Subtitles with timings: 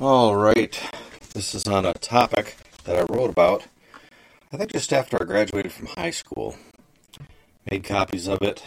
[0.00, 0.76] All right.
[1.34, 3.64] This is on a topic that I wrote about,
[4.52, 6.56] I think just after I graduated from high school.
[7.70, 8.64] Made copies of it,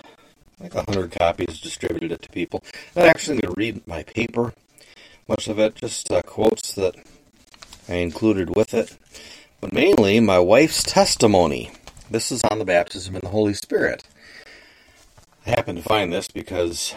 [0.58, 2.64] like a hundred copies, distributed it to people.
[2.96, 4.54] I'm actually going to read my paper,
[5.28, 6.96] much of it, just uh, quotes that
[7.90, 8.98] I included with it,
[9.60, 11.72] but mainly my wife's testimony.
[12.10, 14.04] This is on the baptism in the Holy Spirit.
[15.46, 16.96] I happened to find this because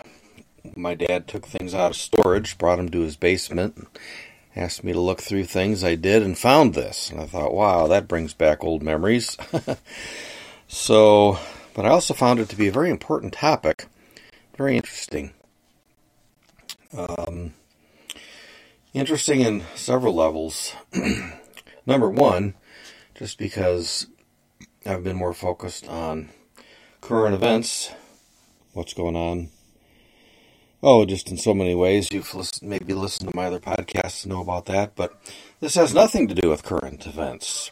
[0.77, 3.87] my dad took things out of storage, brought them to his basement,
[4.55, 5.84] asked me to look through things.
[5.84, 7.11] I did and found this.
[7.11, 9.37] And I thought, wow, that brings back old memories.
[10.69, 11.39] so,
[11.75, 13.87] but I also found it to be a very important topic,
[14.57, 15.33] very interesting.
[16.97, 17.55] Um,
[18.92, 20.75] interesting in several levels.
[21.87, 22.55] Number one,
[23.15, 24.06] just because
[24.84, 26.31] I've been more focused on
[27.01, 27.91] current events,
[28.73, 29.51] what's going on
[30.83, 32.09] Oh, just in so many ways.
[32.11, 35.15] You've listened, maybe listened to my other podcasts to know about that, but
[35.61, 37.70] this has nothing to do with current events.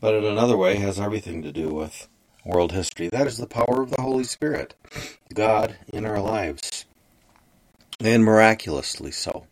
[0.00, 2.08] But in another way, has everything to do with
[2.44, 3.08] world history.
[3.08, 4.74] That is the power of the Holy Spirit,
[5.32, 6.86] God in our lives,
[8.00, 9.46] and miraculously so.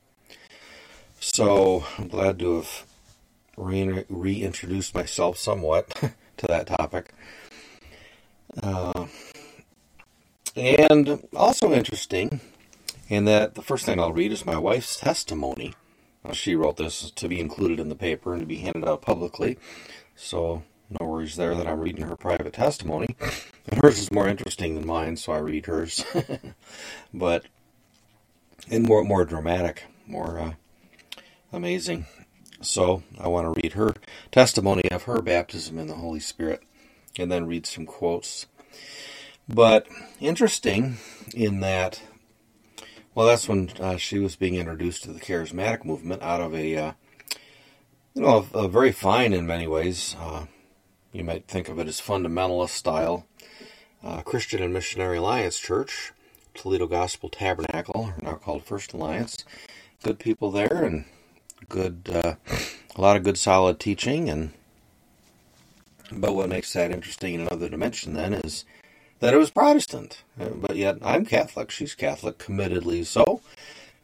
[1.20, 2.84] So I'm glad to have
[3.56, 5.90] re- reintroduced myself somewhat
[6.38, 7.12] to that topic.
[8.60, 9.06] Uh,
[10.56, 12.40] and also interesting
[13.10, 15.74] and that the first thing I'll read is my wife's testimony.
[16.24, 19.02] Uh, she wrote this to be included in the paper and to be handed out
[19.02, 19.58] publicly.
[20.14, 20.62] So
[21.00, 23.16] no worries there that I'm reading her private testimony.
[23.66, 26.04] And hers is more interesting than mine, so I read hers.
[27.14, 27.44] but
[28.70, 30.52] and more more dramatic, more uh,
[31.52, 32.06] amazing.
[32.60, 33.94] So I want to read her
[34.32, 36.62] testimony of her baptism in the Holy Spirit,
[37.18, 38.46] and then read some quotes.
[39.48, 39.86] But
[40.20, 40.98] interesting
[41.34, 42.02] in that
[43.18, 46.76] well, that's when uh, she was being introduced to the charismatic movement out of a,
[46.76, 46.92] uh,
[48.14, 50.14] you know, a, a, very fine in many ways.
[50.20, 50.46] Uh,
[51.12, 53.26] you might think of it as fundamentalist style
[54.04, 56.12] uh, Christian and Missionary Alliance Church,
[56.54, 59.44] Toledo Gospel Tabernacle, now called First Alliance.
[60.04, 61.04] Good people there, and
[61.68, 62.36] good, uh,
[62.94, 64.30] a lot of good solid teaching.
[64.30, 64.52] And
[66.12, 68.64] but what makes that interesting in another dimension then is
[69.20, 70.22] that it was Protestant.
[70.36, 71.70] But yet I'm Catholic.
[71.70, 73.40] She's Catholic, committedly so,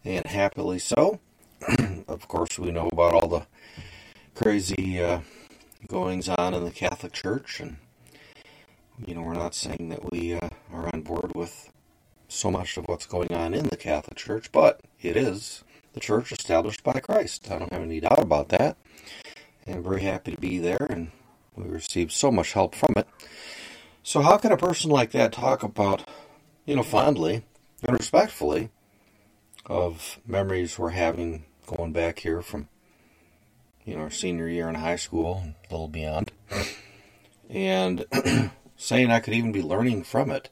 [0.04, 1.20] and happily so.
[2.08, 3.46] of course, we know about all the
[4.34, 5.20] crazy uh,
[5.86, 7.76] goings on in the Catholic Church, and
[9.06, 11.70] you know we're not saying that we uh, are on board with
[12.28, 16.32] so much of what's going on in the Catholic Church, but it is the church
[16.32, 17.50] established by Christ.
[17.50, 18.76] I don't have any doubt about that.
[19.66, 21.10] And very happy to be there, and
[21.56, 23.06] we received so much help from it.
[24.06, 26.06] So, how can a person like that talk about,
[26.66, 27.42] you know, fondly
[27.82, 28.68] and respectfully
[29.64, 32.68] of memories we're having going back here from,
[33.86, 36.32] you know, our senior year in high school and a little beyond,
[37.48, 38.04] and
[38.76, 40.50] saying I could even be learning from it?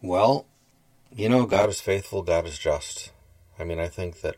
[0.00, 0.46] Well,
[1.12, 3.10] you know, God is faithful, God is just.
[3.58, 4.36] I mean, I think that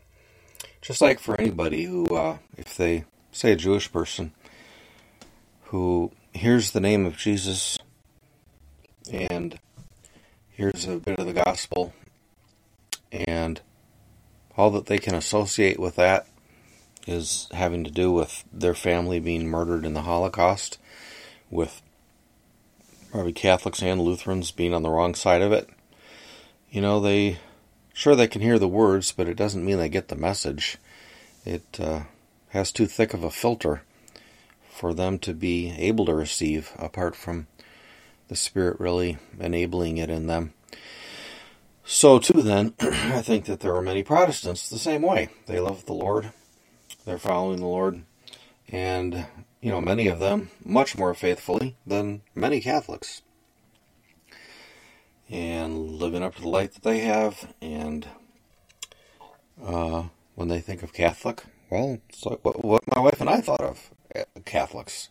[0.81, 4.33] just like for anybody who, uh, if they say a Jewish person
[5.65, 7.77] who hears the name of Jesus,
[9.11, 9.59] and
[10.49, 11.93] hears a bit of the gospel,
[13.11, 13.61] and
[14.57, 16.27] all that they can associate with that
[17.05, 20.77] is having to do with their family being murdered in the Holocaust,
[21.49, 21.81] with
[23.11, 25.69] probably Catholics and Lutherans being on the wrong side of it.
[26.71, 27.37] You know, they
[27.93, 30.77] sure they can hear the words, but it doesn't mean they get the message.
[31.45, 32.03] It uh,
[32.49, 33.83] has too thick of a filter
[34.73, 37.47] for them to be able to receive apart from
[38.27, 40.53] the Spirit really enabling it in them.
[41.85, 45.29] So, too, then, I think that there are many Protestants the same way.
[45.45, 46.31] They love the Lord,
[47.05, 48.03] they're following the Lord,
[48.69, 49.27] and,
[49.61, 53.21] you know, many of them much more faithfully than many Catholics.
[55.29, 58.07] And living up to the light that they have, and
[59.63, 60.03] uh,
[60.35, 63.61] when they think of Catholic, well, it's like what, what my wife and I thought
[63.61, 63.91] of
[64.45, 65.09] Catholics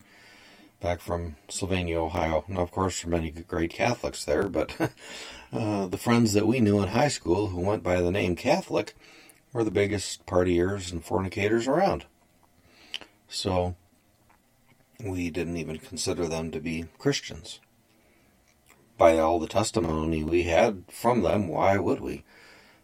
[0.80, 2.44] back from Sylvania, Ohio.
[2.48, 4.74] Now, of course, there are many great Catholics there, but
[5.52, 8.94] uh, the friends that we knew in high school who went by the name Catholic
[9.52, 12.04] were the biggest partiers and fornicators around.
[13.28, 13.76] So
[15.02, 17.60] we didn't even consider them to be Christians.
[18.98, 22.24] By all the testimony we had from them, why would we?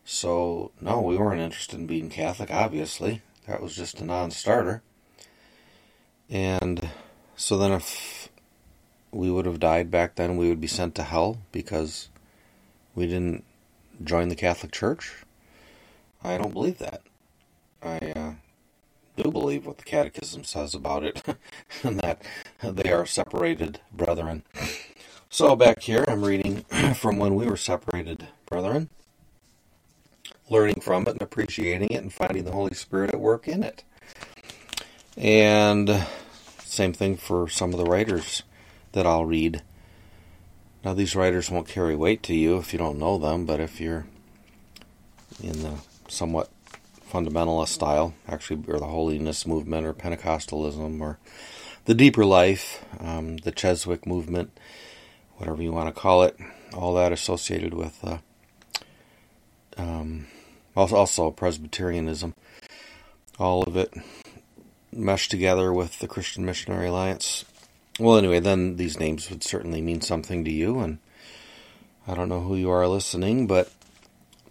[0.05, 3.23] So, no, we weren't interested in being Catholic, obviously.
[3.47, 4.83] That was just a non starter.
[6.31, 6.91] And
[7.37, 8.29] so then, if
[9.11, 12.09] we would have died back then, we would be sent to hell because
[12.95, 13.45] we didn't
[14.03, 15.25] join the Catholic Church?
[16.23, 17.03] I don't believe that.
[17.83, 18.33] I uh,
[19.17, 21.23] do believe what the Catechism says about it,
[21.83, 22.23] and that
[22.63, 24.43] they are separated brethren.
[25.31, 26.65] So back here, I'm reading
[26.95, 28.89] from when we were separated brethren,
[30.51, 33.85] learning from it and appreciating it and finding the Holy Spirit at work in it.
[35.19, 36.07] And
[36.61, 38.45] same thing for some of the writers
[38.93, 39.63] that I'll read.
[40.85, 43.81] Now, these writers won't carry weight to you if you don't know them, but if
[43.81, 44.07] you're
[45.43, 45.75] in the
[46.07, 46.51] somewhat
[47.11, 51.19] fundamentalist style, actually, or the holiness movement, or Pentecostalism, or
[51.87, 54.57] the deeper life, um, the Keswick movement,
[55.39, 56.39] whatever you want to call it,
[56.73, 58.19] all that associated with uh,
[59.77, 60.29] um,
[60.77, 62.35] also Presbyterianism,
[63.37, 63.93] all of it
[64.93, 67.45] meshed together with the Christian Missionary Alliance.
[67.99, 70.99] Well, anyway, then these names would certainly mean something to you, and
[72.07, 73.73] I don't know who you are listening, but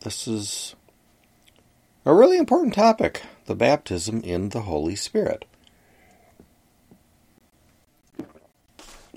[0.02, 0.76] this is
[2.06, 5.46] a really important topic the baptism in the Holy Spirit.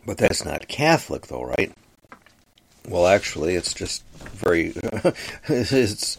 [0.07, 1.73] But that's not Catholic, though, right?
[2.89, 4.73] Well, actually, it's just very
[5.49, 6.17] it's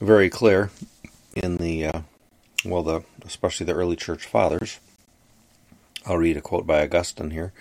[0.00, 0.70] very clear
[1.34, 2.00] in the uh,
[2.64, 4.80] well, the especially the early church fathers.
[6.06, 7.52] I'll read a quote by Augustine here,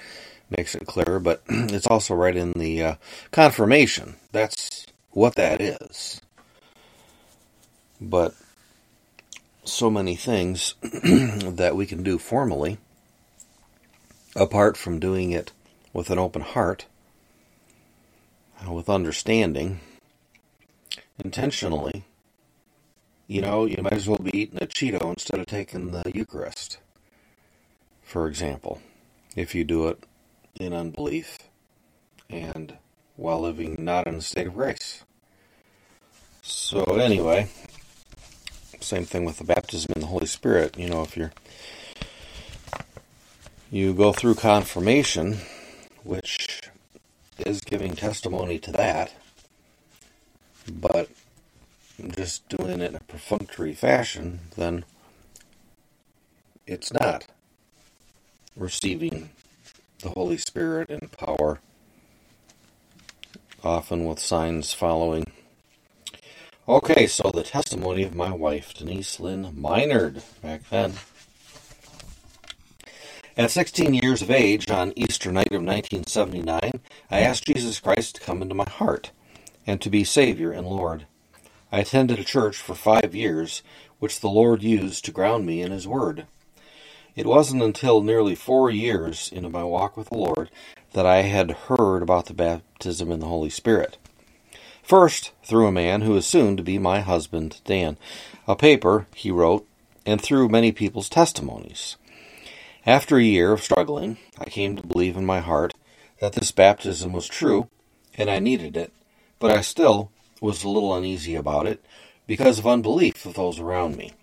[0.49, 2.95] makes it clearer, but it's also right in the uh,
[3.31, 4.15] confirmation.
[4.31, 6.21] That's what that is.
[7.99, 8.35] But
[9.65, 12.77] so many things that we can do formally,
[14.35, 15.51] apart from doing it
[15.93, 16.85] with an open heart,
[18.65, 19.79] uh, with understanding,
[21.23, 22.03] intentionally.
[23.27, 26.77] You know, you might as well be eating a Cheeto instead of taking the Eucharist,
[28.01, 28.81] for example,
[29.35, 30.01] if you do it
[30.57, 31.39] in unbelief
[32.29, 32.77] and
[33.17, 35.03] while living not in a state of grace.
[36.41, 37.49] So, anyway,
[38.79, 40.77] same thing with the baptism in the Holy Spirit.
[40.77, 41.33] You know, if you're
[43.69, 45.39] you go through confirmation,
[46.03, 46.61] which
[47.37, 49.13] is giving testimony to that,
[50.71, 51.09] but
[52.15, 54.85] just doing it in a perfunctory fashion, then
[56.65, 57.27] it's not
[58.55, 59.29] receiving
[60.01, 61.59] the Holy Spirit in power,
[63.63, 65.25] often with signs following.
[66.67, 70.93] Okay, so the testimony of my wife, Denise Lynn Minard, back then.
[73.37, 78.21] At 16 years of age, on Easter night of 1979, I asked Jesus Christ to
[78.21, 79.11] come into my heart
[79.65, 81.05] and to be Savior and Lord.
[81.71, 83.61] I attended a church for five years,
[83.99, 86.25] which the Lord used to ground me in His Word.
[87.15, 90.49] It wasn't until nearly four years into my walk with the Lord
[90.93, 93.97] that I had heard about the baptism in the Holy Spirit.
[94.81, 97.97] First, through a man who is soon to be my husband, Dan,
[98.47, 99.67] a paper he wrote,
[100.05, 101.97] and through many people's testimonies.
[102.85, 105.73] After a year of struggling, I came to believe in my heart
[106.21, 107.67] that this baptism was true,
[108.15, 108.93] and I needed it,
[109.39, 110.11] but I still
[110.41, 111.83] was a little uneasy about it
[112.27, 114.13] because of unbelief of those around me.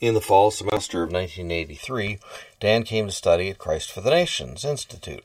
[0.00, 2.18] In the fall semester of 1983,
[2.60, 5.24] Dan came to study at Christ for the Nations Institute.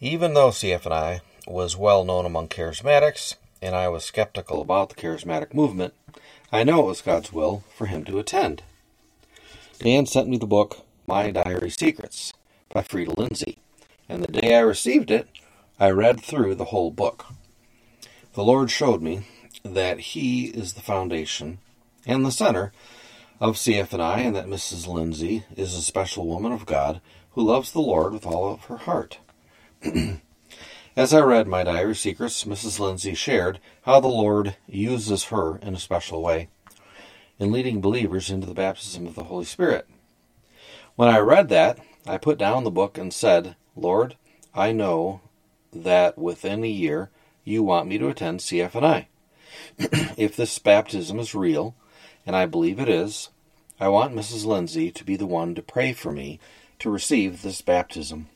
[0.00, 5.54] Even though CFNI was well known among charismatics, and I was skeptical about the charismatic
[5.54, 5.94] movement,
[6.52, 8.62] I know it was God's will for him to attend.
[9.78, 12.32] Dan sent me the book My Diary Secrets
[12.72, 13.58] by Freda Lindsay,
[14.08, 15.28] and the day I received it,
[15.80, 17.26] I read through the whole book.
[18.36, 19.22] The Lord showed me
[19.62, 21.56] that He is the foundation
[22.04, 22.70] and the center
[23.40, 24.86] of CFNI, and that Mrs.
[24.86, 27.00] Lindsay is a special woman of God
[27.30, 29.20] who loves the Lord with all of her heart.
[30.96, 32.78] As I read my diary secrets, Mrs.
[32.78, 36.50] Lindsay shared how the Lord uses her in a special way
[37.38, 39.88] in leading believers into the baptism of the Holy Spirit.
[40.94, 44.16] When I read that, I put down the book and said, Lord,
[44.54, 45.22] I know
[45.72, 47.10] that within a year
[47.46, 49.06] you want me to attend CFNI.
[49.78, 51.74] if this baptism is real,
[52.26, 53.30] and I believe it is,
[53.80, 54.44] I want Mrs.
[54.44, 56.40] Lindsay to be the one to pray for me
[56.80, 58.26] to receive this baptism.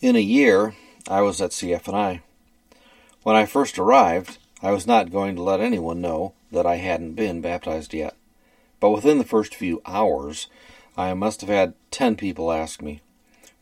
[0.00, 0.74] In a year,
[1.08, 2.22] I was at CFNI.
[3.24, 7.14] When I first arrived, I was not going to let anyone know that I hadn't
[7.14, 8.14] been baptized yet.
[8.78, 10.46] But within the first few hours,
[10.96, 13.00] I must have had ten people ask me.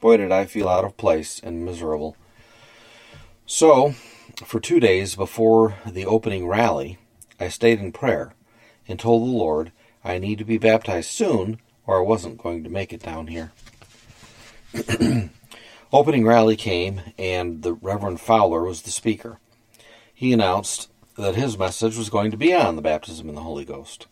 [0.00, 2.14] Boy, did I feel out of place and miserable.
[3.46, 3.94] So,
[4.44, 6.98] for two days before the opening rally,
[7.38, 8.34] I stayed in prayer
[8.88, 9.70] and told the Lord
[10.04, 13.52] I need to be baptized soon or I wasn't going to make it down here.
[15.92, 19.38] Opening rally came, and the Reverend Fowler was the speaker.
[20.12, 23.64] He announced, that his message was going to be on the baptism in the Holy
[23.64, 24.06] Ghost.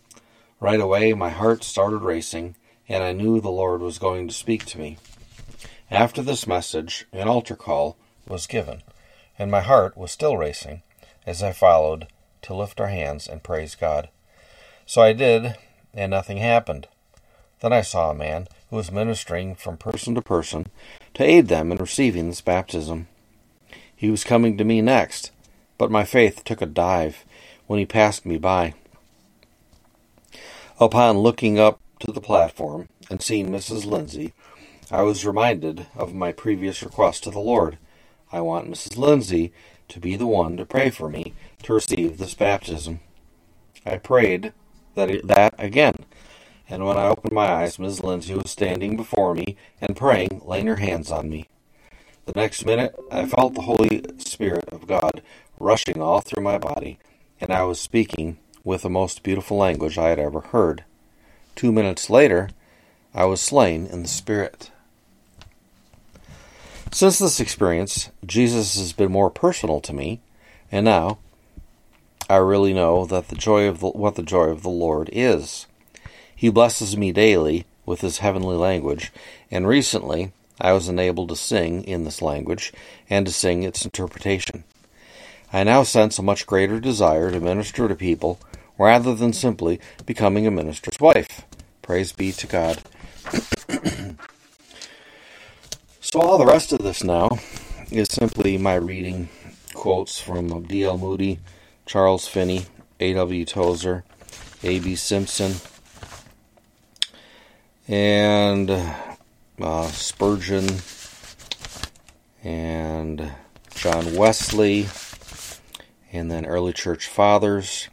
[0.60, 2.54] Right away, my heart started racing,
[2.88, 4.96] and I knew the Lord was going to speak to me.
[5.90, 8.82] After this message, an altar call was given,
[9.38, 10.82] and my heart was still racing
[11.26, 12.06] as I followed
[12.42, 14.08] to lift our hands and praise God.
[14.86, 15.56] So I did,
[15.94, 16.86] and nothing happened.
[17.60, 20.66] Then I saw a man who was ministering from person to person
[21.14, 23.08] to aid them in receiving this baptism.
[23.96, 25.30] He was coming to me next,
[25.78, 27.24] but my faith took a dive
[27.66, 28.74] when he passed me by.
[30.78, 33.86] Upon looking up to the platform and seeing Mrs.
[33.86, 34.34] Lindsay,
[34.90, 37.78] I was reminded of my previous request to the Lord.
[38.34, 38.96] I want Mrs.
[38.96, 39.52] Lindsay
[39.88, 42.98] to be the one to pray for me to receive this baptism.
[43.86, 44.52] I prayed
[44.96, 45.94] that, that again,
[46.68, 48.02] and when I opened my eyes, Mrs.
[48.02, 51.46] Lindsay was standing before me and praying, laying her hands on me.
[52.26, 55.22] The next minute, I felt the Holy Spirit of God
[55.60, 56.98] rushing all through my body,
[57.40, 60.82] and I was speaking with the most beautiful language I had ever heard.
[61.54, 62.48] Two minutes later,
[63.14, 64.72] I was slain in the Spirit.
[66.94, 70.20] Since this experience, Jesus has been more personal to me,
[70.70, 71.18] and now
[72.30, 75.66] I really know that the joy of the, what the joy of the Lord is.
[76.36, 79.12] He blesses me daily with his heavenly language,
[79.50, 82.72] and recently I was enabled to sing in this language
[83.10, 84.62] and to sing its interpretation.
[85.52, 88.38] I now sense a much greater desire to minister to people
[88.78, 91.42] rather than simply becoming a minister's wife.
[91.82, 92.82] Praise be to God.
[96.14, 97.28] so, all the rest of this now
[97.90, 99.28] is simply my reading
[99.73, 100.97] quotes from D.L.
[100.97, 101.40] Moody,
[101.87, 102.66] Charles Finney,
[103.00, 103.44] A.W.
[103.44, 104.04] Tozer,
[104.62, 104.94] A.B.
[104.94, 105.54] Simpson,
[107.88, 108.71] and
[109.61, 110.68] uh, Spurgeon,
[112.44, 113.33] and
[113.75, 114.87] John Wesley,
[116.12, 117.88] and then early church fathers,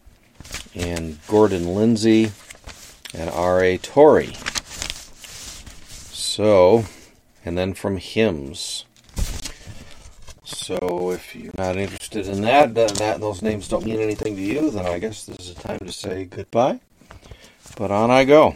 [0.75, 2.31] and Gordon Lindsay,
[3.15, 3.79] and R.A.
[3.79, 4.33] Torrey.
[6.11, 6.85] So,
[7.45, 8.85] and then from hymns.
[10.43, 14.41] So if you're not interested in that, that, that those names don't mean anything to
[14.41, 16.81] you, then I guess this is a time to say goodbye.
[17.77, 18.55] But on I go.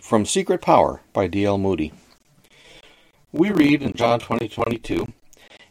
[0.00, 1.58] From Secret Power by D.L.
[1.58, 1.92] Moody.
[3.32, 5.12] We read in John 20 22,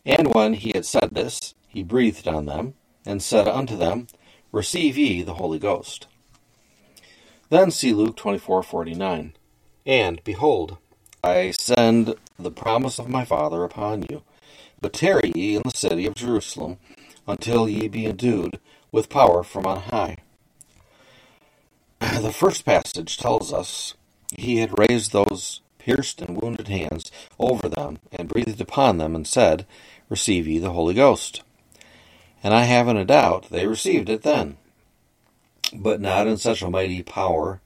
[0.06, 4.08] And when he had said this, he breathed on them, and said unto them,
[4.52, 6.08] Receive ye the Holy Ghost.
[7.50, 9.34] Then see Luke 24 49.
[9.86, 10.78] And, behold,
[11.28, 14.24] I send the promise of my Father upon you
[14.80, 16.78] but tarry ye in the city of Jerusalem
[17.28, 18.60] until ye be endued
[18.92, 20.18] with power from on high.
[22.00, 23.96] The first passage tells us
[24.38, 29.26] he had raised those pierced and wounded hands over them, and breathed upon them, and
[29.26, 29.66] said,
[30.10, 31.42] Receive ye the Holy Ghost.
[32.44, 34.58] And I haven't a doubt they received it then,
[35.74, 37.62] but not in such a mighty power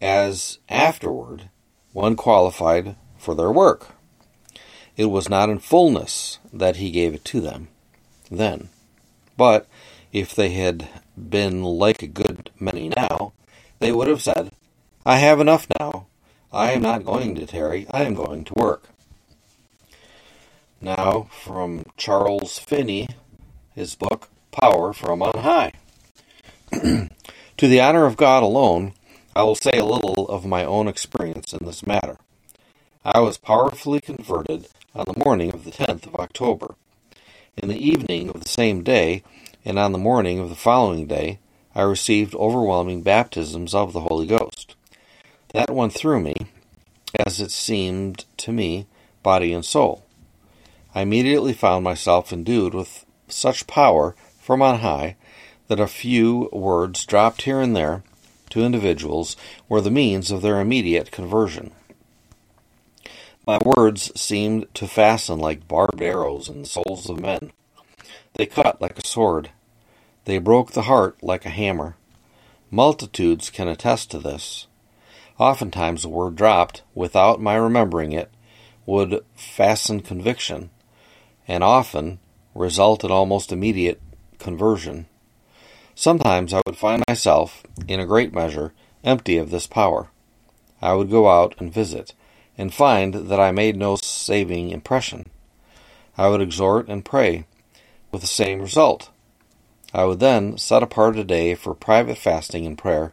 [0.00, 1.48] as afterward
[1.92, 3.88] one qualified for their work.
[4.96, 7.68] It was not in fullness that he gave it to them
[8.30, 8.68] then.
[9.36, 9.66] But
[10.12, 13.32] if they had been like a good many now,
[13.78, 14.52] they would have said,
[15.04, 16.06] I have enough now.
[16.52, 17.86] I am not going to tarry.
[17.90, 18.88] I am going to work.
[20.80, 23.08] Now, from Charles Finney,
[23.74, 25.72] his book, Power from on High.
[26.72, 27.08] to
[27.68, 28.94] the honor of God alone,
[29.38, 32.18] I will say a little of my own experience in this matter.
[33.04, 34.66] I was powerfully converted
[34.96, 36.74] on the morning of the 10th of October.
[37.56, 39.22] In the evening of the same day,
[39.64, 41.38] and on the morning of the following day,
[41.72, 44.74] I received overwhelming baptisms of the Holy Ghost.
[45.54, 46.34] That went through me,
[47.24, 48.88] as it seemed to me,
[49.22, 50.04] body and soul.
[50.96, 55.14] I immediately found myself endued with such power from on high
[55.68, 58.02] that a few words dropped here and there
[58.50, 59.36] to individuals
[59.68, 61.72] were the means of their immediate conversion.
[63.46, 67.52] My words seemed to fasten like barbed arrows in the souls of men.
[68.34, 69.50] They cut like a sword.
[70.26, 71.96] They broke the heart like a hammer.
[72.70, 74.66] Multitudes can attest to this.
[75.38, 78.30] Oftentimes a word dropped, without my remembering it,
[78.84, 80.70] would fasten conviction,
[81.46, 82.18] and often
[82.54, 84.02] result in almost immediate
[84.38, 85.06] conversion.
[86.00, 90.10] Sometimes I would find myself, in a great measure, empty of this power.
[90.80, 92.14] I would go out and visit
[92.56, 95.28] and find that I made no saving impression.
[96.16, 97.46] I would exhort and pray,
[98.12, 99.10] with the same result.
[99.92, 103.12] I would then set apart a day for private fasting and prayer,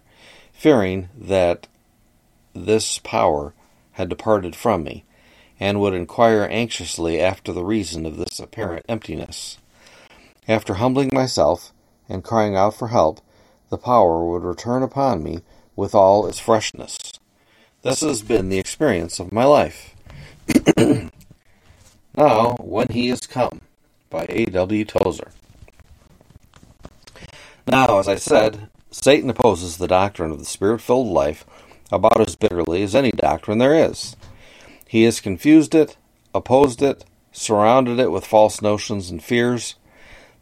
[0.53, 1.65] fearing that
[2.53, 3.55] this power
[3.93, 5.05] had departed from me,
[5.59, 9.57] and would inquire anxiously after the reason of this apparent emptiness.
[10.47, 11.73] After humbling myself
[12.09, 13.21] and crying out for help,
[13.69, 15.41] the power would return upon me
[15.75, 16.97] with all its freshness.
[17.81, 19.95] This has been the experience of my life.
[22.17, 23.61] now, when he is come,
[24.09, 24.85] by A.W.
[24.85, 25.31] Tozer.
[27.67, 31.45] Now, as I said, Satan opposes the doctrine of the spirit filled life
[31.91, 34.15] about as bitterly as any doctrine there is.
[34.87, 35.97] He has confused it,
[36.33, 39.75] opposed it, surrounded it with false notions and fears.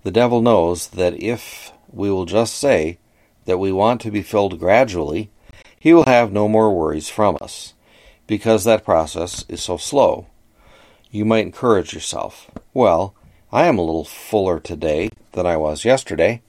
[0.04, 3.00] The devil knows that if we will just say
[3.46, 5.32] that we want to be filled gradually,
[5.80, 7.74] he will have no more worries from us,
[8.28, 10.28] because that process is so slow.
[11.10, 12.52] You might encourage yourself.
[12.74, 13.16] Well,
[13.52, 16.42] I am a little fuller today than I was yesterday,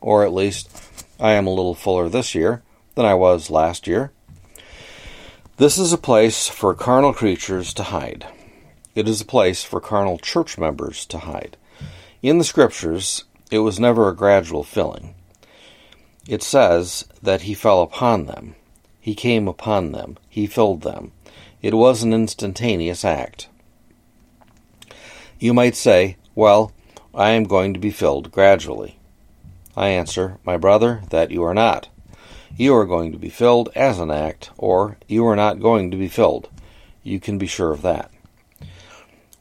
[0.00, 0.70] or at least
[1.18, 2.62] I am a little fuller this year
[2.94, 4.12] than I was last year.
[5.56, 8.26] This is a place for carnal creatures to hide.
[8.94, 11.56] It is a place for carnal church members to hide.
[12.22, 15.14] In the Scriptures, it was never a gradual filling.
[16.28, 18.56] It says that he fell upon them,
[19.00, 21.12] he came upon them, he filled them.
[21.62, 23.48] It was an instantaneous act.
[25.38, 26.72] You might say, Well,
[27.14, 28.98] I am going to be filled gradually.
[29.74, 31.88] I answer, My brother, that you are not.
[32.54, 35.96] You are going to be filled as an act, or you are not going to
[35.96, 36.50] be filled.
[37.02, 38.10] You can be sure of that.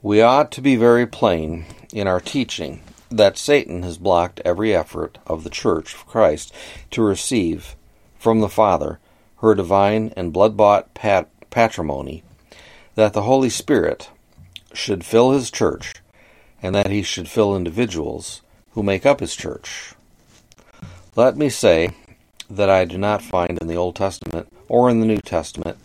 [0.02, 5.18] We ought to be very plain in our teaching that Satan has blocked every effort
[5.26, 6.54] of the Church of Christ
[6.92, 7.76] to receive
[8.18, 9.00] from the Father
[9.38, 12.24] her divine and blood bought pat- patrimony,
[12.96, 14.10] that the Holy Spirit
[14.74, 15.96] should fill his church,
[16.62, 18.42] and that he should fill individuals
[18.72, 19.94] who make up his church.
[21.16, 21.92] Let me say
[22.50, 25.78] that I do not find in the Old Testament or in the New Testament,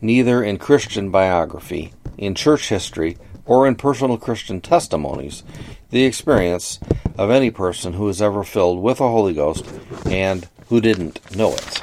[0.00, 3.16] neither in Christian biography, in church history,
[3.48, 5.42] or in personal Christian testimonies,
[5.90, 6.78] the experience
[7.16, 9.66] of any person who was ever filled with the Holy Ghost
[10.06, 11.82] and who didn't know it.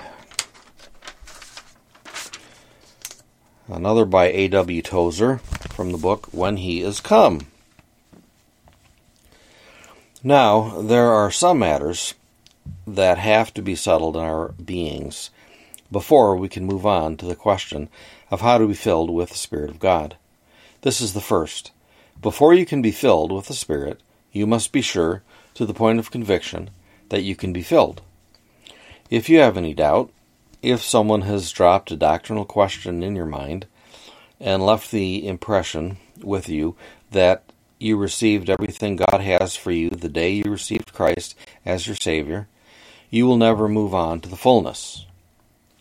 [3.68, 4.82] Another by A.W.
[4.84, 5.40] Tozer
[5.72, 7.48] from the book When He Is Come.
[10.24, 12.14] Now, there are some matters
[12.88, 15.32] that have to be settled in our beings
[15.92, 17.90] before we can move on to the question
[18.30, 20.18] of how to be filled with the Spirit of God.
[20.86, 21.72] This is the first.
[22.22, 25.24] Before you can be filled with the Spirit, you must be sure,
[25.56, 26.70] to the point of conviction,
[27.10, 28.04] that you can be filled.
[29.10, 30.12] If you have any doubt,
[30.62, 33.66] if someone has dropped a doctrinal question in your mind
[34.40, 36.76] and left the impression with you
[37.10, 37.42] that
[37.80, 42.48] you received everything God has for you the day you received Christ as your Savior,
[43.10, 45.08] you will never move on to the fullness.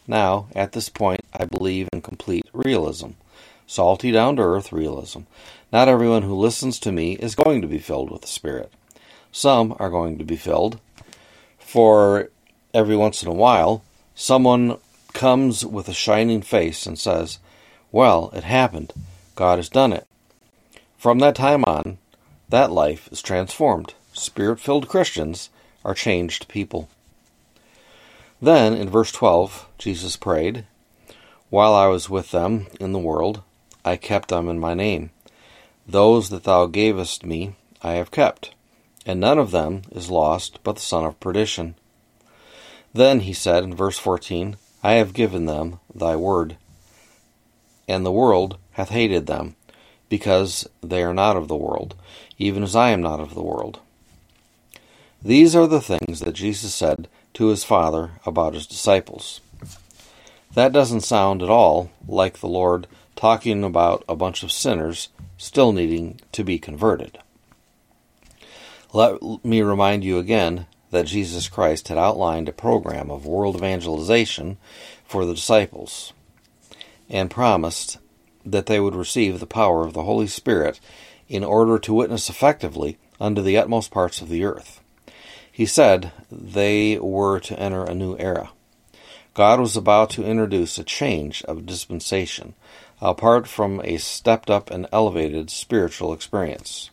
[0.06, 3.10] Now, at this point, I believe in complete realism,
[3.66, 5.20] salty down to earth realism.
[5.72, 8.72] Not everyone who listens to me is going to be filled with the Spirit.
[9.32, 10.78] Some are going to be filled.
[11.58, 12.30] For
[12.72, 13.82] every once in a while,
[14.14, 14.78] someone
[15.12, 17.38] comes with a shining face and says,
[17.90, 18.92] Well, it happened.
[19.34, 20.06] God has done it.
[20.96, 21.98] From that time on,
[22.48, 23.94] that life is transformed.
[24.12, 25.50] Spirit filled Christians
[25.84, 26.88] are changed people.
[28.40, 30.64] Then, in verse 12, Jesus prayed,
[31.50, 33.42] While I was with them in the world,
[33.84, 35.10] I kept them in my name.
[35.86, 38.54] Those that thou gavest me I have kept,
[39.04, 41.74] and none of them is lost but the son of perdition.
[42.94, 46.56] Then he said in verse 14, I have given them thy word,
[47.86, 49.56] and the world hath hated them,
[50.08, 51.94] because they are not of the world,
[52.38, 53.80] even as I am not of the world.
[55.22, 59.40] These are the things that Jesus said to his Father about his disciples.
[60.54, 62.86] That doesn't sound at all like the Lord
[63.16, 67.18] talking about a bunch of sinners still needing to be converted.
[68.92, 74.56] Let me remind you again that Jesus Christ had outlined a program of world evangelization
[75.04, 76.12] for the disciples
[77.10, 77.98] and promised
[78.44, 80.78] that they would receive the power of the Holy Spirit
[81.28, 84.80] in order to witness effectively unto the utmost parts of the earth.
[85.50, 88.50] He said they were to enter a new era.
[89.34, 92.54] God was about to introduce a change of dispensation,
[93.00, 96.90] apart from a stepped up and elevated spiritual experience.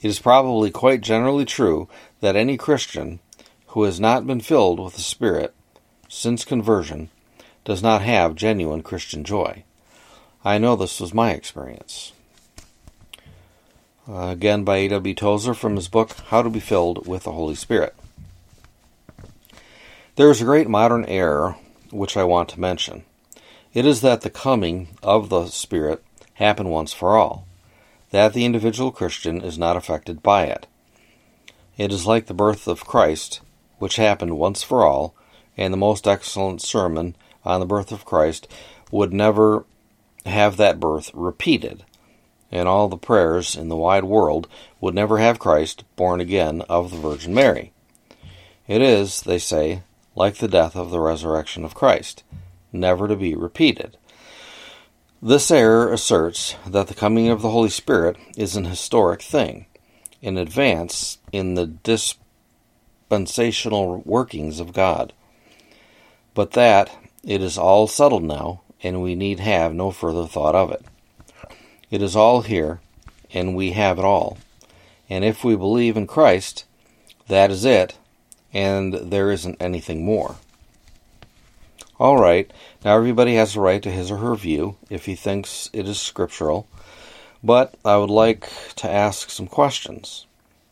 [0.00, 1.88] It is probably quite generally true
[2.20, 3.20] that any Christian
[3.68, 5.54] who has not been filled with the Spirit
[6.08, 7.10] since conversion
[7.64, 9.64] does not have genuine Christian joy.
[10.44, 12.12] I know this was my experience.
[14.08, 15.14] Uh, again by A.W.
[15.14, 17.94] Tozer from his book How to Be Filled with the Holy Spirit.
[20.16, 21.56] There is a great modern error
[21.90, 23.04] which I want to mention.
[23.72, 26.02] It is that the coming of the Spirit
[26.34, 27.46] happen once for all,
[28.10, 30.66] that the individual Christian is not affected by it.
[31.76, 33.40] It is like the birth of Christ,
[33.78, 35.14] which happened once for all,
[35.56, 38.48] and the most excellent sermon on the birth of Christ
[38.90, 39.64] would never
[40.26, 41.84] have that birth repeated,
[42.50, 44.48] and all the prayers in the wide world
[44.80, 47.72] would never have Christ born again of the Virgin Mary.
[48.66, 49.82] It is, they say,
[50.16, 52.24] like the death of the resurrection of Christ,
[52.72, 53.96] never to be repeated.
[55.22, 59.66] This error asserts that the coming of the Holy Spirit is an historic thing,
[60.22, 65.12] an advance in the dispensational workings of God,
[66.32, 66.90] but that
[67.22, 70.82] it is all settled now, and we need have no further thought of it.
[71.90, 72.80] It is all here,
[73.32, 74.38] and we have it all.
[75.10, 76.64] And if we believe in Christ,
[77.28, 77.98] that is it,
[78.54, 80.36] and there isn't anything more.
[82.00, 82.50] All right,
[82.82, 86.00] now everybody has a right to his or her view if he thinks it is
[86.00, 86.66] scriptural,
[87.44, 90.24] but I would like to ask some questions.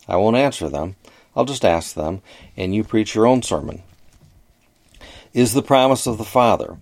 [0.09, 0.97] I won't answer them,
[1.37, 2.23] I'll just ask them,
[2.57, 3.83] and you preach your own sermon.
[5.35, 6.79] Is the promise of the Father,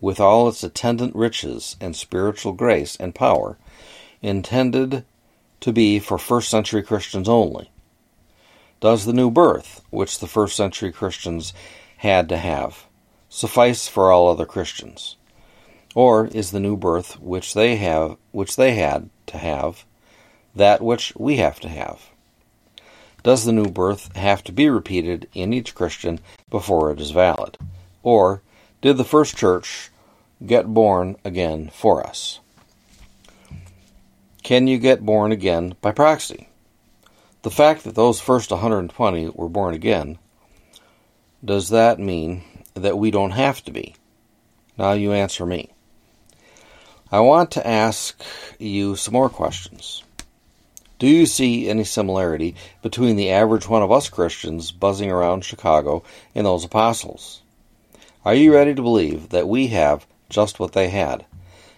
[0.00, 3.58] with all its attendant riches and spiritual grace and power,
[4.22, 5.04] intended
[5.60, 7.70] to be for first century Christians only?
[8.80, 11.52] Does the new birth, which the first century Christians
[11.98, 12.86] had to have,
[13.30, 15.16] suffice for all other Christians?
[15.94, 19.84] Or is the new birth which they have which they had to have
[20.54, 22.10] that which we have to have?
[23.22, 27.56] Does the new birth have to be repeated in each Christian before it is valid?
[28.02, 28.42] Or
[28.80, 29.90] did the first church
[30.44, 32.40] get born again for us?
[34.42, 36.48] Can you get born again by proxy?
[37.42, 40.18] The fact that those first 120 were born again,
[41.44, 42.42] does that mean
[42.74, 43.94] that we don't have to be?
[44.78, 45.70] Now you answer me.
[47.12, 48.22] I want to ask
[48.58, 50.04] you some more questions.
[50.98, 56.02] Do you see any similarity between the average one of us Christians buzzing around Chicago
[56.34, 57.42] and those apostles?
[58.24, 61.24] Are you ready to believe that we have just what they had,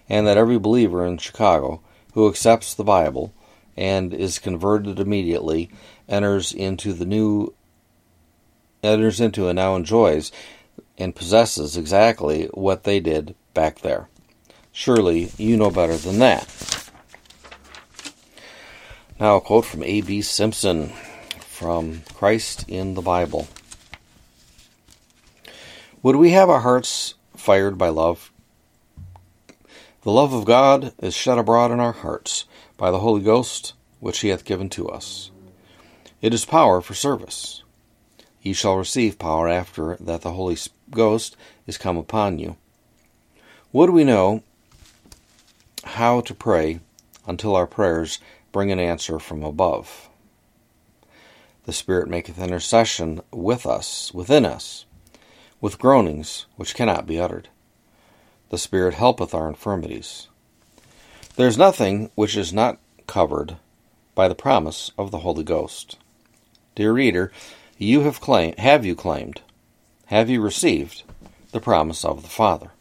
[0.07, 1.81] and that every believer in Chicago
[2.13, 3.33] who accepts the Bible
[3.75, 5.69] and is converted immediately
[6.07, 7.53] enters into the new
[8.83, 10.31] enters into and now enjoys
[10.97, 14.09] and possesses exactly what they did back there.
[14.71, 16.47] Surely you know better than that.
[19.19, 20.21] Now, a quote from A.B.
[20.21, 20.89] Simpson
[21.39, 23.47] from Christ in the Bible.
[26.01, 28.31] Would we have our hearts fired by love?
[30.01, 34.19] The love of God is shed abroad in our hearts by the Holy Ghost, which
[34.19, 35.31] He hath given to us.
[36.21, 37.63] It is power for service.
[38.41, 40.57] Ye shall receive power after that the Holy
[40.93, 41.35] Ghost
[41.67, 42.55] is come upon you.
[43.71, 44.43] Would we know
[45.83, 46.79] how to pray
[47.27, 48.19] until our prayers
[48.51, 50.09] bring an answer from above?
[51.65, 54.85] The Spirit maketh intercession with us, within us,
[55.61, 57.49] with groanings which cannot be uttered.
[58.49, 60.27] The Spirit helpeth our infirmities.
[61.35, 63.57] There is nothing which is not covered
[64.13, 65.97] by the promise of the Holy Ghost.
[66.75, 67.31] Dear reader,
[67.77, 69.41] you have claimed, have you claimed,
[70.07, 71.03] have you received
[71.51, 72.71] the promise of the Father?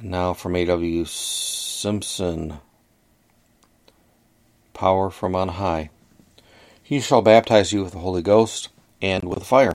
[0.00, 1.04] Now from A.W.
[1.04, 2.58] Simpson,
[4.72, 5.90] Power from on high.
[6.82, 8.68] He shall baptize you with the Holy Ghost
[9.02, 9.74] and with fire.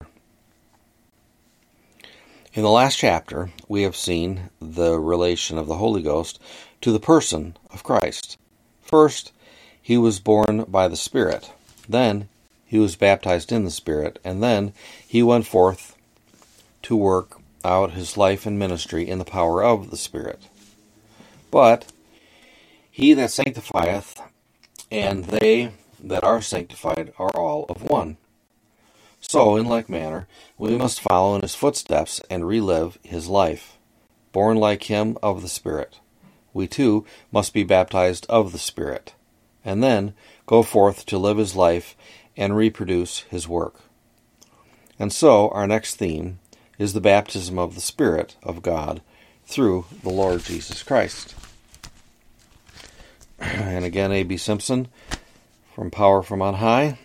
[2.53, 6.39] In the last chapter, we have seen the relation of the Holy Ghost
[6.81, 8.37] to the person of Christ.
[8.81, 9.33] First,
[9.81, 11.51] he was born by the Spirit.
[11.89, 12.29] Then,
[12.73, 14.17] he was baptized in the Spirit.
[14.23, 14.73] And then,
[15.07, 15.95] he went forth
[16.81, 20.47] to work out his life and ministry in the power of the Spirit.
[21.51, 21.85] But,
[22.89, 24.19] he that sanctifieth
[24.89, 28.17] and they that are sanctified are all of one.
[29.21, 33.77] So, in like manner, we must follow in his footsteps and relive his life.
[34.31, 35.99] Born like him of the Spirit,
[36.53, 39.13] we too must be baptized of the Spirit,
[39.63, 40.15] and then
[40.47, 41.95] go forth to live his life
[42.35, 43.81] and reproduce his work.
[44.99, 46.39] And so, our next theme
[46.77, 49.01] is the baptism of the Spirit of God
[49.45, 51.35] through the Lord Jesus Christ.
[53.39, 54.37] And again, A.B.
[54.37, 54.87] Simpson
[55.73, 56.97] from Power from on High.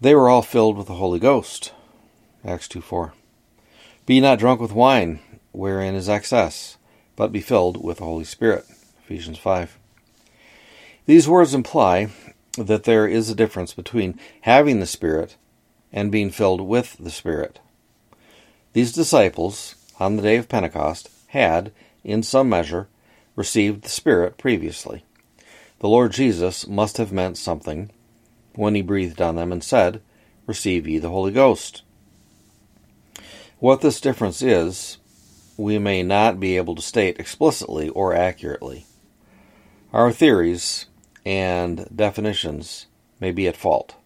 [0.00, 1.72] They were all filled with the Holy Ghost.
[2.44, 3.12] Acts 2 4.
[4.06, 5.20] Be not drunk with wine,
[5.52, 6.78] wherein is excess,
[7.14, 8.64] but be filled with the Holy Spirit.
[9.04, 9.78] Ephesians 5.
[11.06, 12.08] These words imply
[12.56, 15.36] that there is a difference between having the Spirit
[15.92, 17.60] and being filled with the Spirit.
[18.72, 21.72] These disciples, on the day of Pentecost, had,
[22.04, 22.88] in some measure,
[23.34, 25.04] received the Spirit previously.
[25.78, 27.90] the Lord Jesus must have meant something
[28.54, 30.00] when he breathed on them and said,
[30.46, 31.82] Receive ye the Holy Ghost.
[33.58, 34.98] What this difference is,
[35.56, 38.86] we may not be able to state explicitly or accurately.
[39.92, 40.86] Our theories
[41.26, 42.86] and definitions
[43.18, 43.96] may be at fault,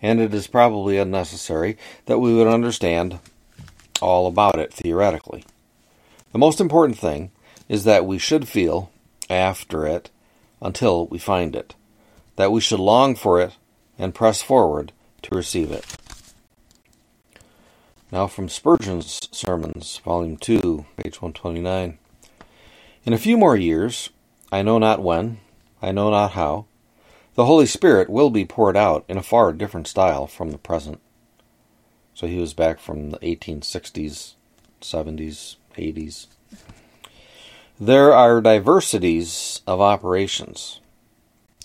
[0.00, 3.18] and it is probably unnecessary that we would understand
[4.00, 5.44] all about it theoretically.
[6.30, 7.32] The most important thing
[7.68, 8.92] is that we should feel
[9.28, 10.10] after it
[10.62, 11.74] until we find it,
[12.36, 13.56] that we should long for it
[13.98, 15.84] and press forward to receive it.
[18.12, 21.98] Now from Spurgeon's Sermons, Volume 2, page 129.
[23.04, 24.10] In a few more years,
[24.52, 25.38] I know not when,
[25.86, 26.66] I know not how,
[27.36, 31.00] the Holy Spirit will be poured out in a far different style from the present.
[32.12, 34.32] So he was back from the 1860s,
[34.80, 36.26] 70s, 80s.
[37.78, 40.80] There are diversities of operations,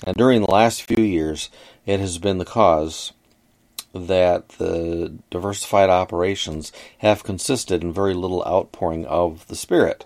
[0.06, 1.50] and during the last few years,
[1.88, 3.14] it has been the cause
[3.92, 10.06] that the diversified operations have consisted in very little outpouring of the Spirit.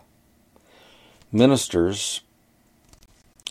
[1.33, 2.21] Ministers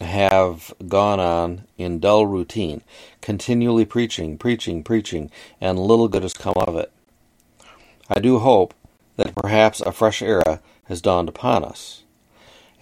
[0.01, 2.83] have gone on in dull routine,
[3.21, 5.31] continually preaching, preaching, preaching,
[5.61, 6.93] and little good has come of it.
[8.09, 8.75] I do hope
[9.17, 12.05] that perhaps a fresh era has dawned upon us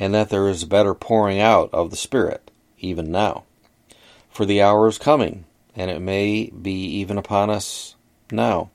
[0.02, 3.44] and that there is a better pouring out of the Spirit, even now.
[4.30, 5.44] For the hour is coming,
[5.76, 7.94] and it may be even upon us
[8.30, 8.70] now,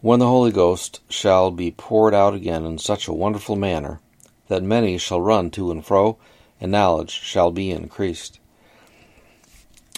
[0.00, 4.00] when the Holy Ghost shall be poured out again in such a wonderful manner
[4.46, 6.16] that many shall run to and fro,
[6.60, 8.40] and knowledge shall be increased.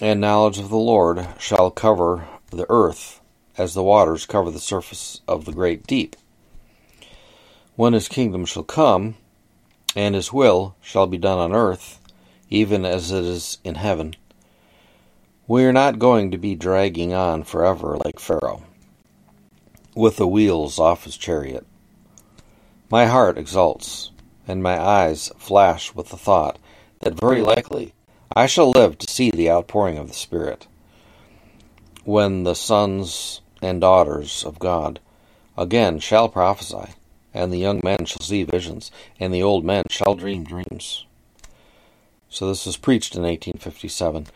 [0.00, 3.20] And knowledge of the Lord shall cover the earth
[3.58, 6.16] as the waters cover the surface of the great deep.
[7.76, 9.16] When his kingdom shall come,
[9.94, 12.00] and his will shall be done on earth,
[12.48, 14.14] even as it is in heaven.
[15.46, 18.62] We are not going to be dragging on forever like Pharaoh,
[19.94, 21.66] with the wheels off his chariot.
[22.90, 24.09] My heart exults,
[24.50, 26.58] and my eyes flash with the thought
[27.00, 27.94] that very likely
[28.34, 30.66] I shall live to see the outpouring of the Spirit,
[32.04, 35.00] when the sons and daughters of God
[35.56, 36.94] again shall prophesy
[37.32, 41.06] and the young men shall see visions, and the old men shall dream dreams.
[42.28, 44.26] So this was preached in 1857.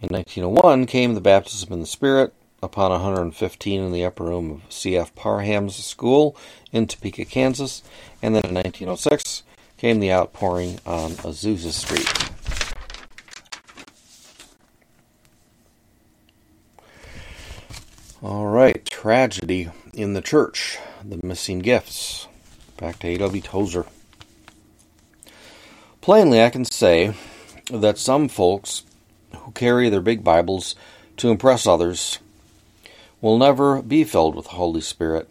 [0.00, 4.72] In 1901 came the baptism in the Spirit upon 115 in the upper room of
[4.72, 5.14] C.F.
[5.14, 6.36] Parham's school
[6.72, 7.82] in Topeka, Kansas,
[8.20, 9.42] and then in 1906
[9.82, 12.06] came the outpouring on Azusa Street.
[18.22, 22.28] All right, tragedy in the church, the missing gifts.
[22.76, 23.42] Back to A.W.
[23.42, 23.86] Tozer.
[26.00, 27.14] Plainly, I can say
[27.68, 28.84] that some folks
[29.34, 30.76] who carry their big Bibles
[31.16, 32.20] to impress others
[33.20, 35.28] will never be filled with the Holy Spirit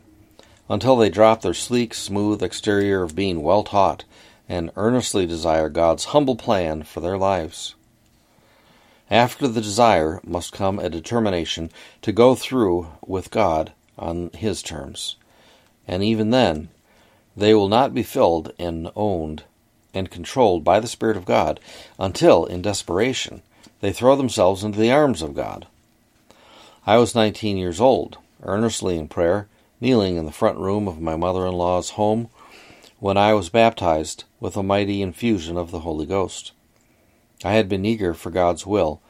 [0.68, 4.04] until they drop their sleek, smooth exterior of being well taught
[4.52, 7.74] and earnestly desire God's humble plan for their lives.
[9.10, 11.70] After the desire must come a determination
[12.02, 15.16] to go through with God on His terms.
[15.88, 16.68] And even then,
[17.36, 19.44] they will not be filled and owned
[19.94, 21.62] and controlled by the Spirit of God
[21.98, 23.44] until, in desperation,
[23.80, 25.66] they throw themselves into the arms of God.
[26.86, 29.48] I was 19 years old, earnestly in prayer,
[29.80, 32.28] kneeling in the front room of my mother in law's home,
[33.02, 36.52] when I was baptized with a mighty infusion of the Holy Ghost.
[37.44, 39.02] I had been eager for God's will,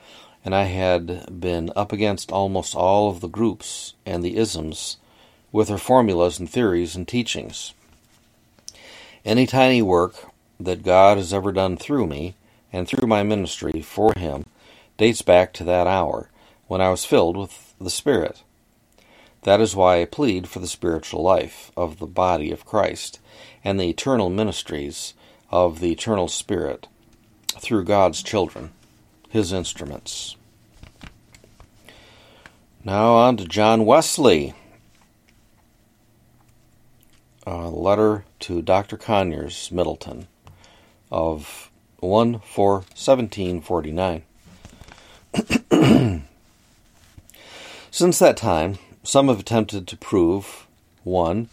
[0.46, 4.96] and I had been up against almost all of the groups and the isms
[5.52, 7.74] with their formulas and theories and teachings.
[9.26, 12.36] Any tiny work that God has ever done through me
[12.72, 14.46] and through my ministry for Him
[14.96, 16.30] dates back to that hour
[16.68, 18.42] when I was filled with the Spirit.
[19.44, 23.20] That is why I plead for the spiritual life of the body of Christ
[23.64, 25.14] and the eternal ministries
[25.50, 26.88] of the eternal Spirit
[27.50, 28.72] through God's children,
[29.30, 30.36] His instruments.
[32.84, 34.56] Now on to John Wesley
[37.46, 38.98] a letter to Dr.
[38.98, 40.28] Conyers, Middleton,
[41.12, 44.24] of 1 4 1749.
[47.92, 50.68] Since that time, some have attempted to prove
[51.04, 51.50] 1.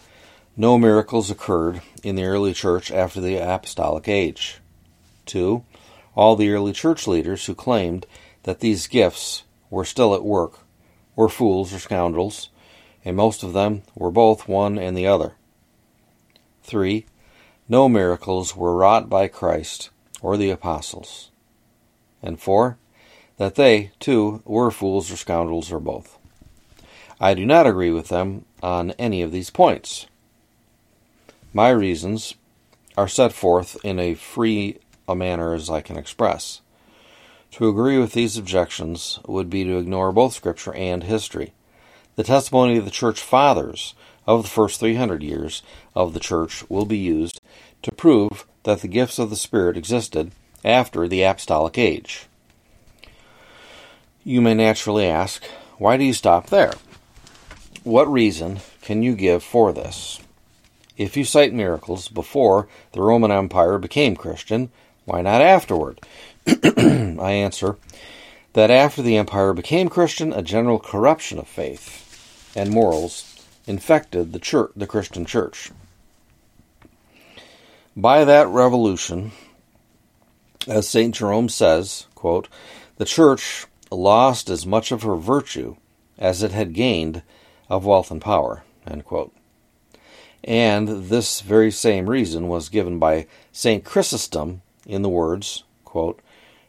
[0.60, 4.58] No miracles occurred in the early church after the apostolic age.
[5.26, 5.62] 2.
[6.16, 8.06] All the early church leaders who claimed
[8.42, 10.58] that these gifts were still at work
[11.14, 12.50] were fools or scoundrels,
[13.04, 15.34] and most of them were both one and the other.
[16.64, 17.06] 3.
[17.68, 19.90] No miracles were wrought by Christ
[20.20, 21.30] or the apostles.
[22.20, 22.76] and 4.
[23.36, 26.18] That they, too, were fools or scoundrels or both.
[27.20, 30.06] I do not agree with them on any of these points.
[31.58, 32.34] My reasons
[32.96, 36.60] are set forth in a free a manner as I can express.
[37.50, 41.54] To agree with these objections would be to ignore both Scripture and history.
[42.14, 43.94] The testimony of the Church Fathers
[44.24, 45.64] of the first 300 years
[45.96, 47.40] of the Church will be used
[47.82, 50.30] to prove that the gifts of the Spirit existed
[50.64, 52.28] after the Apostolic Age.
[54.22, 55.42] You may naturally ask,
[55.76, 56.74] why do you stop there?
[57.82, 60.20] What reason can you give for this?
[60.98, 64.70] If you cite miracles before the Roman Empire became Christian,
[65.04, 66.00] why not afterward?
[66.46, 67.76] I answer
[68.54, 74.40] that after the empire became Christian, a general corruption of faith and morals infected the
[74.40, 75.70] church, the Christian church.
[77.96, 79.30] By that revolution,
[80.66, 81.14] as St.
[81.14, 82.48] Jerome says, quote,
[82.96, 85.76] the church lost as much of her virtue
[86.18, 87.22] as it had gained
[87.68, 88.64] of wealth and power.
[90.44, 93.84] And this very same reason was given by St.
[93.84, 96.20] Chrysostom in the words, quote,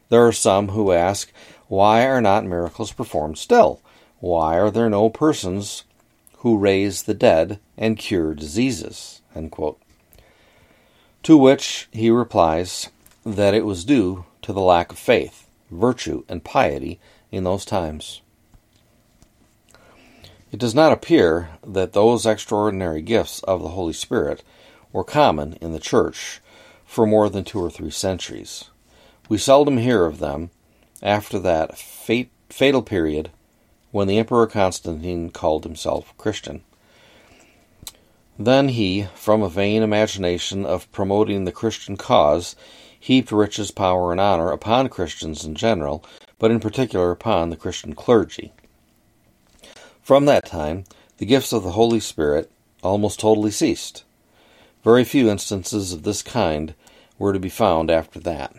[0.08, 1.32] There are some who ask,
[1.68, 3.80] Why are not miracles performed still?
[4.18, 5.84] Why are there no persons
[6.38, 9.22] who raise the dead and cure diseases?
[11.22, 12.90] To which he replies
[13.24, 16.98] that it was due to the lack of faith, virtue, and piety
[17.30, 18.20] in those times.
[20.52, 24.42] It does not appear that those extraordinary gifts of the Holy Spirit
[24.92, 26.40] were common in the Church
[26.84, 28.64] for more than two or three centuries.
[29.28, 30.50] We seldom hear of them
[31.02, 33.30] after that fate, fatal period
[33.92, 36.62] when the Emperor Constantine called himself Christian.
[38.36, 42.56] Then he, from a vain imagination of promoting the Christian cause,
[42.98, 46.04] heaped riches, power, and honor upon Christians in general,
[46.40, 48.52] but in particular upon the Christian clergy.
[50.10, 50.86] From that time,
[51.18, 52.50] the gifts of the Holy Spirit
[52.82, 54.02] almost totally ceased.
[54.82, 56.74] Very few instances of this kind
[57.16, 58.52] were to be found after that.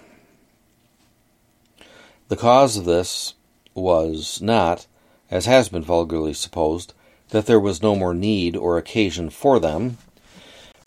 [2.30, 3.34] The cause of this
[3.74, 4.88] was not,
[5.30, 6.94] as has been vulgarly supposed,
[7.32, 9.98] that there was no more need or occasion for them,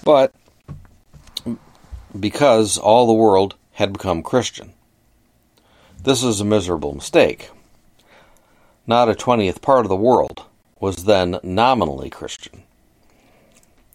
[0.03, 0.33] but
[2.19, 4.73] because all the world had become Christian.
[6.03, 7.51] This is a miserable mistake.
[8.87, 10.47] Not a twentieth part of the world
[10.85, 12.63] was then nominally Christian.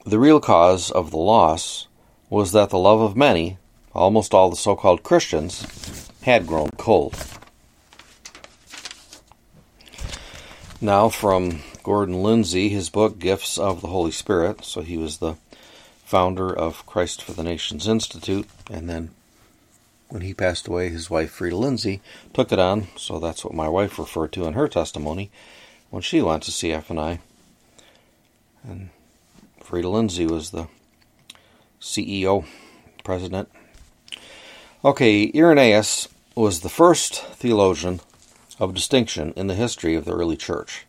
[0.07, 1.87] The real cause of the loss
[2.31, 3.59] was that the love of many
[3.93, 7.15] almost all the so called Christians had grown cold.
[10.81, 14.65] Now, from Gordon Lindsay, his book, Gifts of the Holy Spirit.
[14.65, 15.35] So, he was the
[16.03, 19.11] founder of Christ for the Nations Institute, and then
[20.07, 22.01] when he passed away, his wife, Freda Lindsay,
[22.33, 22.87] took it on.
[22.97, 25.29] So, that's what my wife referred to in her testimony
[25.89, 27.19] when she went to see CFNI.
[28.63, 28.89] And
[29.63, 30.67] Freda Lindsay was the
[31.79, 32.45] CEO,
[33.03, 33.49] president.
[34.83, 37.99] Okay, Irenaeus was the first theologian
[38.59, 40.85] of distinction in the history of the early church.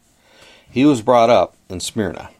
[0.70, 2.30] He was brought up in Smyrna,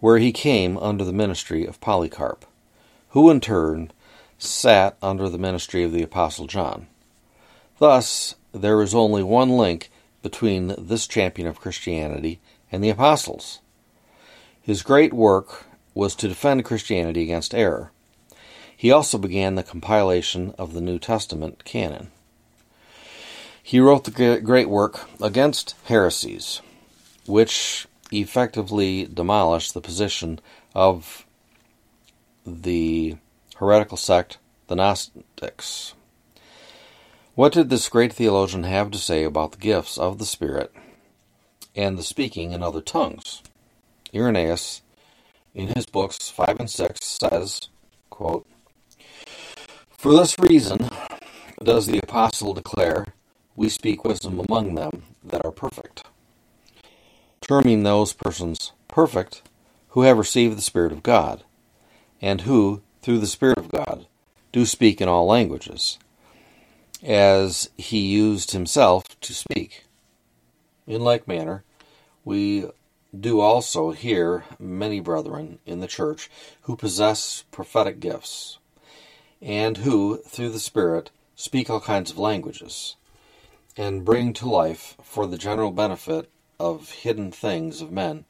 [0.00, 2.44] where he came under the ministry of Polycarp,
[3.10, 3.90] who in turn
[4.38, 6.86] sat under the ministry of the Apostle John.
[7.78, 9.90] Thus, there is only one link
[10.24, 12.40] between this champion of Christianity
[12.72, 13.60] and the apostles.
[14.60, 17.92] His great work was to defend Christianity against error.
[18.74, 22.10] He also began the compilation of the New Testament canon.
[23.62, 26.62] He wrote the great work Against Heresies,
[27.26, 30.40] which effectively demolished the position
[30.74, 31.26] of
[32.46, 33.16] the
[33.56, 35.92] heretical sect, the Gnostics.
[37.34, 40.72] What did this great theologian have to say about the gifts of the Spirit
[41.74, 43.42] and the speaking in other tongues?
[44.14, 44.82] Irenaeus,
[45.52, 47.68] in his books 5 and 6, says,
[48.08, 48.46] quote,
[49.90, 50.88] for this reason
[51.60, 53.06] does the apostle declare,
[53.56, 56.04] We speak wisdom among them that are perfect,
[57.40, 59.42] terming those persons perfect
[59.88, 61.42] who have received the Spirit of God,
[62.22, 64.06] and who, through the Spirit of God,
[64.52, 65.98] do speak in all languages,
[67.04, 69.84] as he used himself to speak.
[70.86, 71.64] In like manner,
[72.24, 72.66] we
[73.18, 76.30] do also hear many brethren in the church
[76.62, 78.58] who possess prophetic gifts
[79.40, 82.96] and who, through the Spirit, speak all kinds of languages,
[83.76, 88.24] and bring to life, for the general benefit of hidden things of men,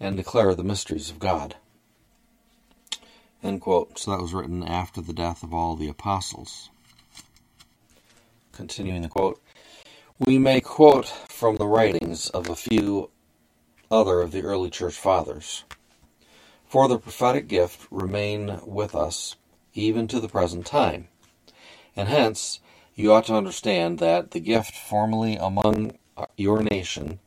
[0.00, 1.54] and declare the mysteries of God.
[3.42, 6.70] So that was written after the death of all the apostles.
[8.60, 9.40] Continuing the quote,
[10.18, 13.08] we may quote from the writings of a few
[13.90, 15.64] other of the early church fathers.
[16.66, 19.36] For the prophetic gift remain with us
[19.72, 21.08] even to the present time.
[21.96, 22.60] And hence,
[22.94, 25.92] you ought to understand that the gift formerly among
[26.36, 27.18] your nation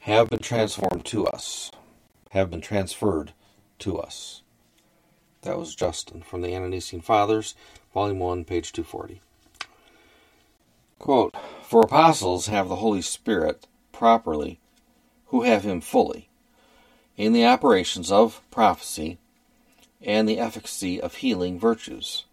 [0.00, 1.70] have been transformed to us,
[2.32, 3.32] have been transferred
[3.78, 4.42] to us.
[5.40, 7.54] That was Justin from the Ante-Nicene Fathers,
[7.94, 9.22] Volume 1, page 240.
[10.98, 14.58] Quote, For apostles have the Holy Spirit properly,
[15.26, 16.28] who have him fully,
[17.16, 19.18] in the operations of prophecy,
[20.00, 22.24] and the efficacy of healing virtues,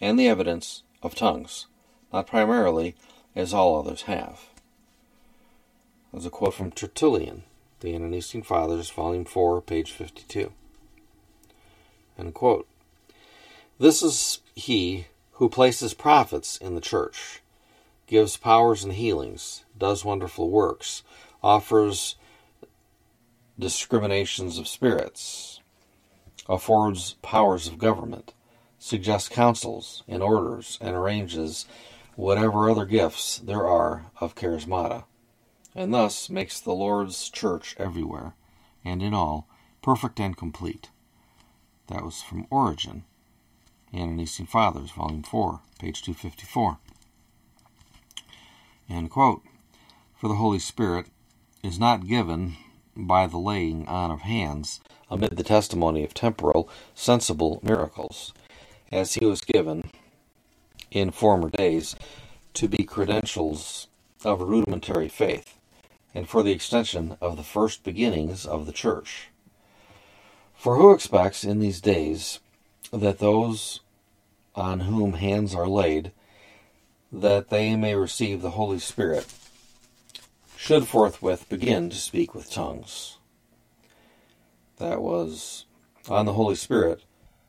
[0.00, 1.66] and the evidence of tongues,
[2.12, 2.94] not primarily
[3.34, 4.48] as all others have.
[6.12, 7.44] That's a quote from Tertullian,
[7.80, 10.52] The Ante-Nicene Fathers, Volume 4, page 52.
[12.18, 12.66] End quote.
[13.78, 17.40] This is he who places prophets in the church,
[18.08, 21.04] gives powers and healings, does wonderful works,
[21.42, 22.16] offers
[23.58, 25.60] discriminations of spirits,
[26.48, 28.32] affords powers of government,
[28.78, 31.66] suggests counsels and orders, and arranges
[32.16, 35.04] whatever other gifts there are of charismata,
[35.74, 38.34] and thus makes the Lord's church everywhere,
[38.84, 39.46] and in all,
[39.82, 40.88] perfect and complete.
[41.88, 43.04] That was from Origen,
[43.92, 46.78] Ante-Nicene Fathers, Volume 4, page 254.
[48.90, 51.06] For the Holy Spirit
[51.62, 52.56] is not given
[52.96, 54.80] by the laying on of hands
[55.10, 58.32] amid the testimony of temporal, sensible miracles,
[58.90, 59.90] as he was given
[60.90, 61.94] in former days
[62.54, 63.86] to be credentials
[64.24, 65.58] of rudimentary faith,
[66.14, 69.28] and for the extension of the first beginnings of the church.
[70.54, 72.40] For who expects in these days
[72.92, 73.80] that those
[74.56, 76.10] on whom hands are laid,
[77.12, 79.26] that they may receive the Holy Spirit,
[80.56, 83.18] should forthwith begin to speak with tongues?
[84.78, 85.64] That was
[86.08, 87.02] on the Holy Spirit,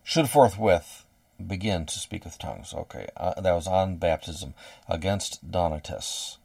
[0.04, 1.06] should forthwith
[1.46, 2.74] begin to speak with tongues.
[2.74, 4.54] Okay, uh, that was on baptism
[4.88, 6.38] against Donatus.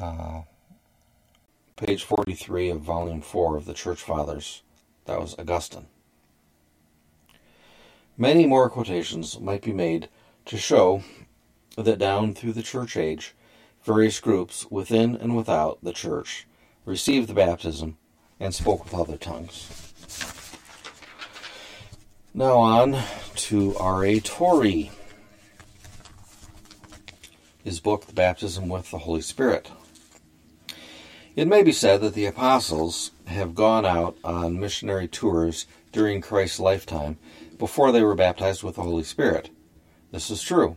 [0.00, 0.42] Uh,
[1.76, 4.62] page 43 of volume 4 of the Church Fathers.
[5.06, 5.86] That was Augustine.
[8.16, 10.08] Many more quotations might be made
[10.46, 11.02] to show
[11.76, 13.34] that down through the church age,
[13.82, 16.46] various groups within and without the church
[16.84, 17.96] received the baptism
[18.40, 19.92] and spoke with other tongues.
[22.32, 23.00] Now on
[23.36, 24.20] to R.A.
[24.20, 24.90] Torrey.
[27.62, 29.70] His book, The Baptism with the Holy Spirit.
[31.36, 36.60] It may be said that the apostles have gone out on missionary tours during Christ's
[36.60, 37.18] lifetime
[37.58, 39.50] before they were baptized with the Holy Spirit.
[40.10, 40.76] This is true.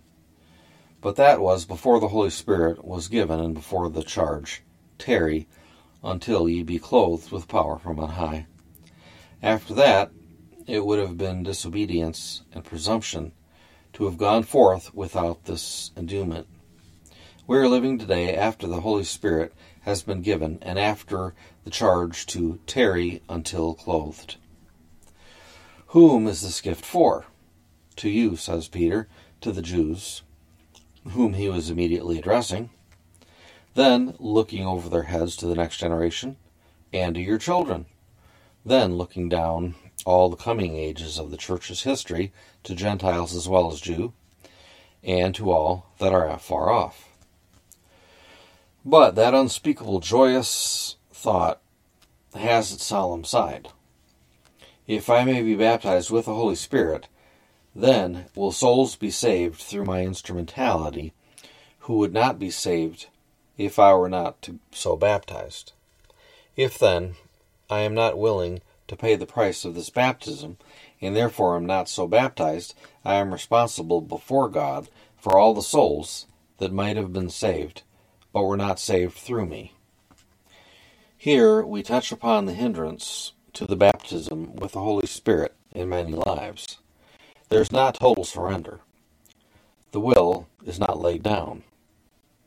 [0.99, 4.63] But that was before the Holy Spirit was given and before the charge,
[4.97, 5.47] Tarry
[6.03, 8.47] until ye be clothed with power from on high.
[9.41, 10.11] After that,
[10.65, 13.31] it would have been disobedience and presumption
[13.93, 16.47] to have gone forth without this endowment.
[17.45, 21.33] We are living today after the Holy Spirit has been given and after
[21.63, 24.35] the charge to tarry until clothed.
[25.87, 27.25] Whom is this gift for?
[27.97, 29.07] To you, says Peter,
[29.39, 30.23] to the Jews,
[31.09, 32.69] whom he was immediately addressing.
[33.73, 36.37] Then, looking over their heads to the next generation,
[36.91, 37.85] and to your children.
[38.65, 42.31] Then, looking down all the coming ages of the church's history
[42.63, 44.13] to Gentiles as well as Jew,
[45.03, 47.09] and to all that are afar off.
[48.83, 51.61] But that unspeakable joyous thought
[52.33, 53.69] has its solemn side.
[54.87, 57.07] If I may be baptized with the Holy Spirit,
[57.77, 61.13] then will souls be saved through my instrumentality
[61.81, 63.05] who would not be saved
[63.55, 65.73] if I were not to so baptized.
[66.55, 67.15] If then
[67.69, 70.57] I am not willing to pay the price of this baptism,
[71.01, 72.73] and therefore am not so baptized,
[73.05, 76.25] I am responsible before God for all the souls
[76.57, 77.83] that might have been saved
[78.33, 79.73] but were not saved through me.
[81.15, 86.13] Here we touch upon the hindrance to the baptism with the Holy Spirit in many
[86.13, 86.79] lives.
[87.49, 88.81] There's not total surrender.
[89.91, 91.63] The will is not laid down.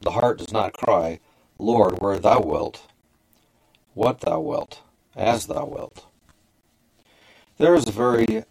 [0.01, 1.21] The heart does not cry,
[1.59, 2.87] Lord, where thou wilt,
[3.95, 4.83] what thou wilt,
[5.17, 6.07] as thou wilt.
[7.59, 8.45] There is a very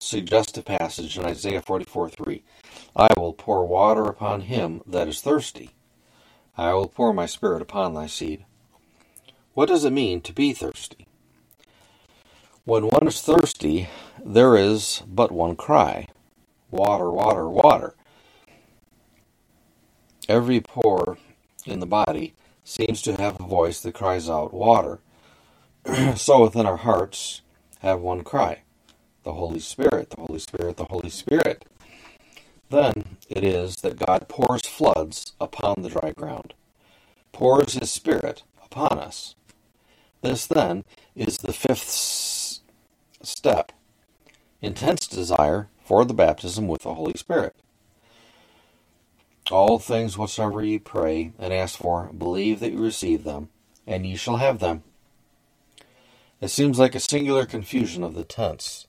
[0.00, 2.42] suggestive passage in Isaiah 44 3.
[2.96, 5.70] I will pour water upon him that is thirsty,
[6.56, 8.44] I will pour my spirit upon thy seed.
[9.54, 11.06] What does it mean to be thirsty?
[12.64, 13.88] When one is thirsty,
[14.24, 16.08] there is but one cry
[16.70, 17.94] water, water, water.
[20.28, 21.18] Every pore
[21.66, 25.00] in the body seems to have a voice that cries out, Water.
[26.16, 27.42] so within our hearts
[27.80, 28.62] have one cry
[29.22, 31.66] the Holy Spirit, the Holy Spirit, the Holy Spirit.
[32.70, 36.54] Then it is that God pours floods upon the dry ground,
[37.32, 39.34] pours His Spirit upon us.
[40.22, 42.60] This, then, is the fifth
[43.22, 43.72] step
[44.62, 47.54] intense desire for the baptism with the Holy Spirit.
[49.50, 53.48] All things whatsoever ye pray and ask for, believe that you receive them,
[53.86, 54.84] and ye shall have them.
[56.40, 58.86] It seems like a singular confusion of the tense.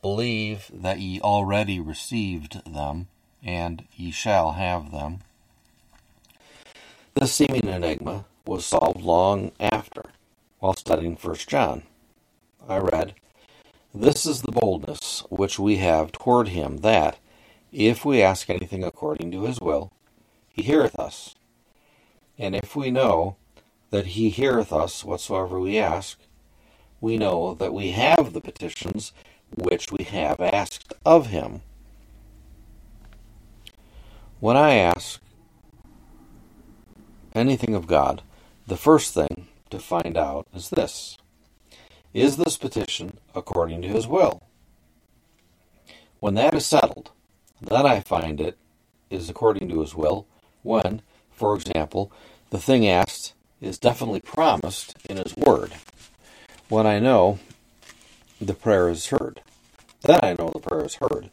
[0.00, 3.08] Believe that ye already received them,
[3.42, 5.20] and ye shall have them.
[7.14, 10.02] This seeming enigma was solved long after,
[10.58, 11.82] while studying First John.
[12.66, 13.14] I read,
[13.94, 17.18] This is the boldness which we have toward him, that,
[17.72, 19.92] if we ask anything according to his will,
[20.48, 21.34] he heareth us.
[22.38, 23.36] And if we know
[23.90, 26.18] that he heareth us whatsoever we ask,
[27.02, 29.12] we know that we have the petitions
[29.54, 31.60] which we have asked of him.
[34.40, 35.20] When I ask
[37.34, 38.22] anything of God,
[38.66, 41.18] the first thing to find out is this
[42.14, 44.42] Is this petition according to his will?
[46.20, 47.10] When that is settled,
[47.60, 48.58] then I find it
[49.08, 50.26] is according to his will
[50.62, 51.00] when,
[51.30, 52.12] for example,
[52.50, 53.32] the thing asked
[53.62, 55.72] is definitely promised in his word.
[56.68, 57.38] When I know
[58.40, 59.40] the prayer is heard,
[60.02, 61.30] then I know the prayer is heard,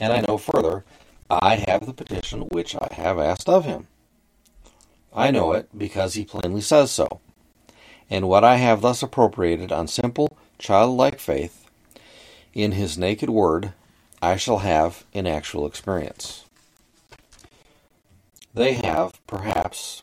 [0.00, 0.84] and I know further
[1.28, 3.86] I have the petition which I have asked of him.
[5.14, 7.20] I know it because he plainly says so.
[8.12, 11.64] And what I have thus appropriated on simple, childlike faith,
[12.52, 13.72] in his naked word,
[14.20, 16.44] I shall have in actual experience.
[18.52, 20.02] They have, perhaps,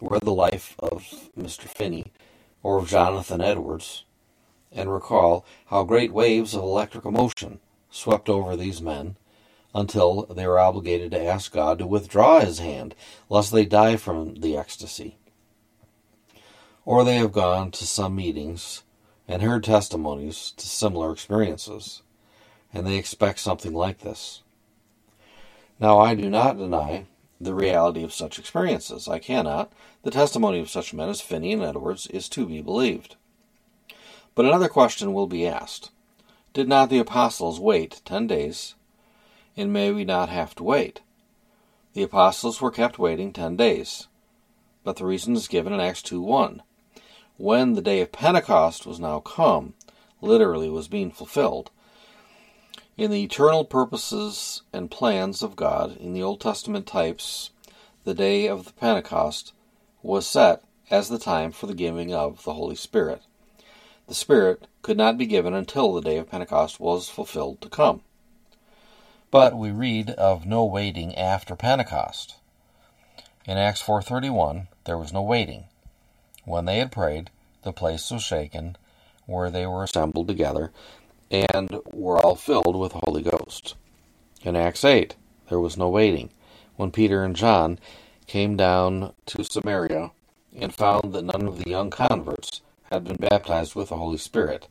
[0.00, 1.04] read the life of
[1.38, 1.68] Mr.
[1.68, 2.12] Finney
[2.62, 4.04] or of Jonathan Edwards,
[4.72, 9.18] and recall how great waves of electrical motion swept over these men
[9.74, 12.94] until they were obligated to ask God to withdraw his hand,
[13.28, 15.18] lest they die from the ecstasy.
[16.84, 18.82] Or they have gone to some meetings
[19.26, 22.02] and heard testimonies to similar experiences
[22.74, 24.42] and they expect something like this.
[25.78, 27.06] Now, I do not deny
[27.40, 29.06] the reality of such experiences.
[29.06, 29.72] I cannot.
[30.02, 33.14] The testimony of such men as Finney and Edwards is to be believed.
[34.34, 35.90] But another question will be asked
[36.52, 38.74] Did not the apostles wait ten days?
[39.56, 41.00] And may we not have to wait?
[41.92, 44.08] The apostles were kept waiting ten days.
[44.82, 46.62] But the reason is given in Acts 2 1.
[47.36, 49.74] When the day of Pentecost was now come,
[50.20, 51.70] literally was being fulfilled,
[52.96, 57.50] in the eternal purposes and plans of God, in the Old Testament types,
[58.04, 59.52] the day of the Pentecost
[60.00, 63.22] was set as the time for the giving of the Holy Spirit.
[64.06, 68.02] The Spirit could not be given until the day of Pentecost was fulfilled to come.
[69.32, 72.36] But we read of no waiting after Pentecost.
[73.44, 75.64] In Acts 4:31 there was no waiting.
[76.44, 77.30] When they had prayed,
[77.62, 78.76] the place was shaken
[79.26, 80.70] where they were assembled together,
[81.30, 83.74] and were all filled with the Holy Ghost.
[84.42, 85.16] In Acts 8,
[85.48, 86.30] there was no waiting.
[86.76, 87.78] When Peter and John
[88.26, 90.10] came down to Samaria
[90.54, 94.68] and found that none of the young converts had been baptized with the Holy Spirit,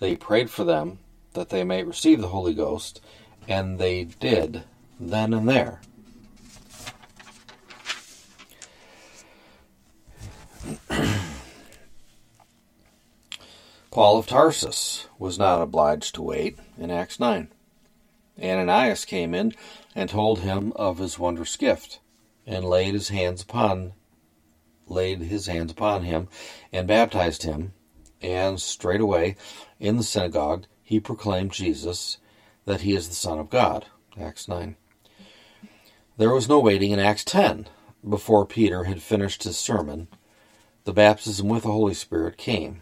[0.00, 0.98] they prayed for them
[1.34, 3.00] that they might receive the Holy Ghost,
[3.46, 4.64] and they did
[4.98, 5.80] then and there.
[13.90, 17.48] Paul of Tarsus was not obliged to wait in Acts 9.
[18.42, 19.54] Ananias came in
[19.94, 22.00] and told him of his wondrous gift,
[22.46, 23.92] and laid his hands upon
[24.88, 26.28] laid his hands upon him
[26.72, 27.72] and baptized him,
[28.22, 29.36] and straightway
[29.80, 32.18] in the synagogue he proclaimed Jesus
[32.64, 33.86] that he is the Son of God.
[34.18, 34.76] Acts 9.
[36.16, 37.66] There was no waiting in Acts 10.
[38.08, 40.08] Before Peter had finished his sermon,
[40.86, 42.80] the baptism with the Holy Spirit came.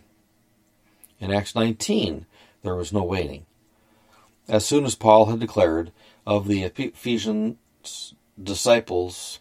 [1.19, 2.27] In Acts 19,
[2.63, 3.47] there was no waiting.
[4.47, 5.91] As soon as Paul had declared
[6.27, 7.57] of the Ephesian
[8.41, 9.41] disciples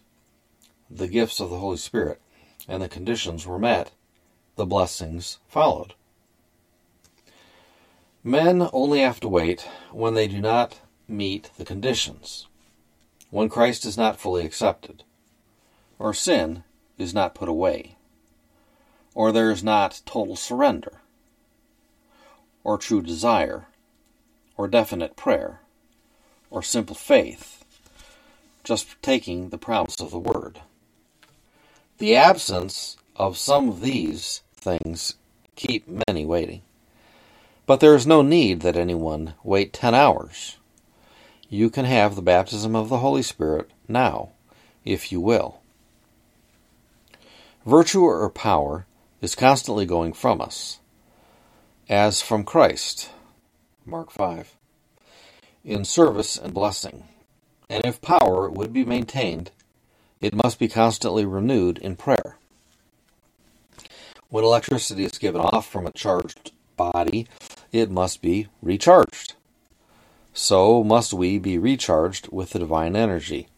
[0.90, 2.22] the gifts of the Holy Spirit,
[2.66, 3.92] and the conditions were met,
[4.56, 5.92] the blessings followed.
[8.22, 12.46] Men only have to wait when they do not meet the conditions,
[13.28, 15.04] when Christ is not fully accepted,
[15.98, 16.64] or sin
[16.96, 17.93] is not put away,
[19.14, 21.00] or there is not total surrender
[22.64, 23.66] or true desire,
[24.56, 25.60] or definite prayer,
[26.50, 27.62] or simple faith,
[28.64, 30.60] just taking the promise of the word.
[31.98, 35.14] The absence of some of these things
[35.54, 36.62] keep many waiting.
[37.66, 40.56] But there is no need that anyone wait ten hours.
[41.48, 44.30] You can have the baptism of the Holy Spirit now,
[44.84, 45.60] if you will.
[47.66, 48.86] Virtue or power
[49.24, 50.78] is constantly going from us,
[51.88, 53.08] as from Christ.
[53.86, 54.54] Mark 5.
[55.64, 57.04] In service and blessing.
[57.70, 59.50] And if power would be maintained,
[60.20, 62.36] it must be constantly renewed in prayer.
[64.28, 67.26] When electricity is given off from a charged body,
[67.72, 69.34] it must be recharged.
[70.34, 73.48] So must we be recharged with the divine energy,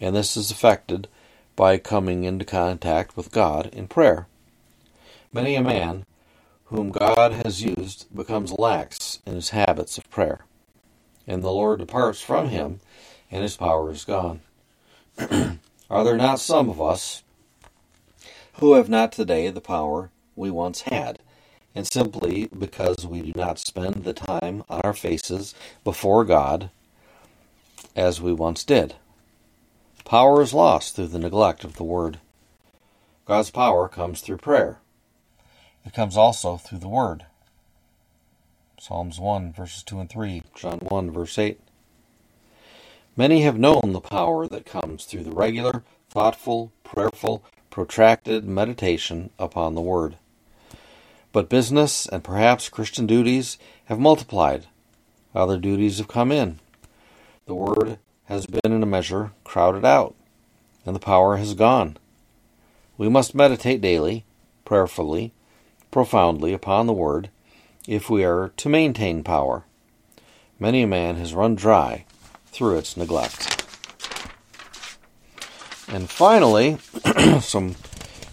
[0.00, 1.06] and this is effected
[1.54, 4.26] by coming into contact with God in prayer.
[5.34, 6.06] Many a man
[6.66, 10.46] whom God has used becomes lax in his habits of prayer,
[11.26, 12.80] and the Lord departs from him,
[13.32, 14.40] and his power is gone.
[15.90, 17.24] Are there not some of us
[18.54, 21.18] who have not today the power we once had?
[21.74, 26.70] and simply because we do not spend the time on our faces before God
[27.96, 28.94] as we once did.
[30.04, 32.20] Power is lost through the neglect of the Word.
[33.26, 34.78] God's power comes through prayer.
[35.84, 37.26] It comes also through the Word.
[38.78, 41.60] Psalms 1, verses 2 and 3, John 1, verse 8.
[43.16, 49.74] Many have known the power that comes through the regular, thoughtful, prayerful, protracted meditation upon
[49.74, 50.16] the Word.
[51.32, 54.66] But business and perhaps Christian duties have multiplied.
[55.34, 56.60] Other duties have come in.
[57.46, 60.14] The Word has been in a measure crowded out,
[60.86, 61.98] and the power has gone.
[62.96, 64.24] We must meditate daily,
[64.64, 65.32] prayerfully,
[65.94, 67.30] profoundly upon the Word
[67.86, 69.62] if we are to maintain power.
[70.58, 72.04] Many a man has run dry
[72.46, 73.64] through its neglect.
[75.86, 76.78] And finally,
[77.40, 77.76] some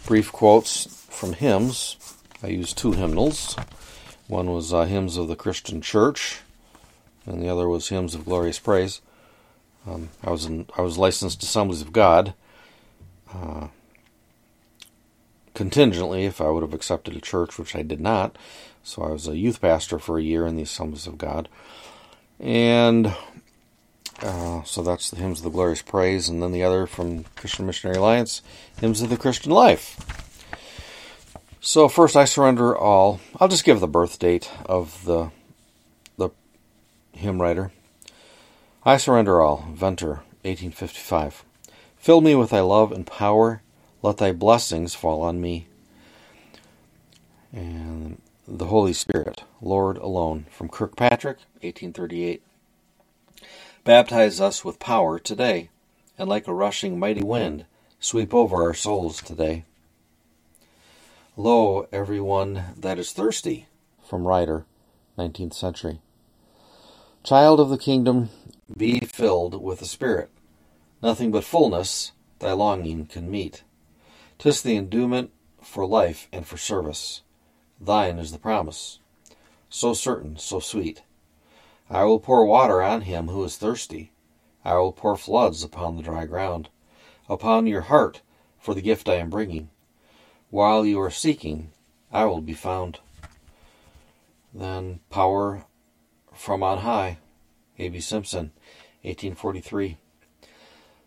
[0.07, 1.97] brief quotes from hymns
[2.41, 3.55] I used two hymnals.
[4.28, 6.39] One was uh, Hymns of the Christian Church,
[7.28, 9.01] and the other was Hymns of Glorious Praise.
[9.86, 12.34] Um, I was in, I was licensed Assemblies of God.
[13.32, 13.68] Uh,
[15.53, 18.37] contingently, if I would have accepted a church, which I did not.
[18.83, 21.47] So I was a youth pastor for a year in the Assemblies of God,
[22.39, 23.13] and
[24.21, 27.65] uh, so that's the hymns of the glorious praise, and then the other from Christian
[27.65, 28.41] Missionary Alliance,
[28.79, 29.97] hymns of the Christian life.
[31.59, 33.19] So first, I surrender all.
[33.39, 35.31] I'll just give the birth date of the
[36.17, 36.29] the
[37.13, 37.71] hymn writer.
[38.83, 39.67] I surrender all.
[39.73, 41.43] Venter, 1855.
[41.97, 43.61] Fill me with thy love and power.
[44.03, 45.67] Let thy blessings fall on me.
[47.53, 52.41] And the Holy Spirit, Lord alone, from Kirkpatrick, 1838.
[53.83, 55.69] Baptize us with power today,
[56.17, 57.65] and like a rushing mighty wind,
[57.99, 59.65] sweep over our souls today.
[61.37, 63.67] Lo, everyone that is thirsty,
[64.03, 64.65] from Ryder,
[65.17, 65.99] 19th century.
[67.23, 68.29] Child of the kingdom,
[68.75, 70.29] be filled with the Spirit.
[71.03, 73.63] Nothing but fullness thy longing can meet.
[74.41, 75.29] Tis the endowment
[75.61, 77.21] for life and for service.
[77.79, 78.97] Thine is the promise.
[79.69, 81.03] So certain, so sweet.
[81.91, 84.13] I will pour water on him who is thirsty.
[84.65, 86.69] I will pour floods upon the dry ground,
[87.29, 88.21] upon your heart
[88.57, 89.69] for the gift I am bringing.
[90.49, 91.71] While you are seeking,
[92.11, 92.97] I will be found.
[94.55, 95.65] Then power
[96.33, 97.19] from on high.
[97.77, 97.99] A.B.
[97.99, 98.53] Simpson,
[99.03, 99.97] 1843.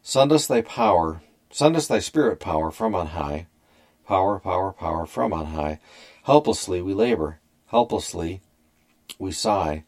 [0.03, 1.21] Send us thy power,
[1.55, 3.47] send us thy spirit power from on high.
[4.09, 5.79] Power, power, power from on high.
[6.25, 7.39] Helplessly we labor,
[7.69, 8.41] helplessly
[9.21, 9.85] we sigh,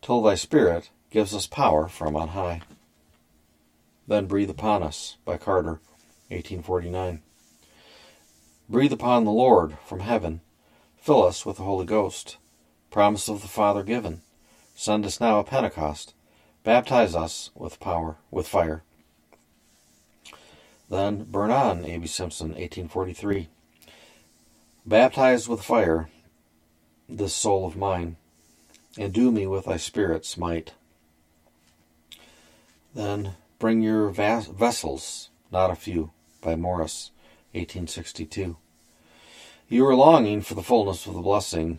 [0.00, 2.62] till thy spirit gives us power from on high.
[4.08, 5.80] Then breathe upon us, by Carter,
[6.28, 7.20] 1849.
[8.70, 10.40] Breathe upon the Lord from heaven.
[10.96, 12.38] Fill us with the Holy Ghost.
[12.90, 14.22] Promise of the Father given.
[14.74, 16.14] Send us now a Pentecost.
[16.64, 18.82] Baptize us with power, with fire.
[20.92, 22.06] Then burn on, A.B.
[22.06, 23.48] Simpson, 1843.
[24.84, 26.10] Baptize with fire
[27.08, 28.16] this soul of mine,
[28.98, 30.74] and do me with thy Spirit's might.
[32.94, 36.10] Then bring your vas- vessels, not a few,
[36.42, 37.10] by Morris,
[37.52, 38.58] 1862.
[39.70, 41.78] You are longing for the fullness of the blessing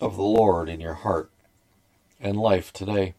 [0.00, 1.32] of the Lord in your heart
[2.20, 3.14] and life today.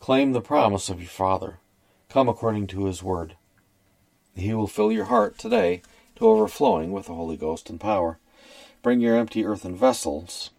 [0.00, 1.60] Claim the promise of your Father.
[2.08, 3.36] Come according to his word.
[4.34, 5.82] He will fill your heart today
[6.16, 8.18] to overflowing with the Holy Ghost and power.
[8.82, 10.50] Bring your empty earthen vessels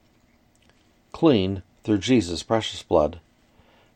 [1.14, 3.22] clean through Jesus' precious blood.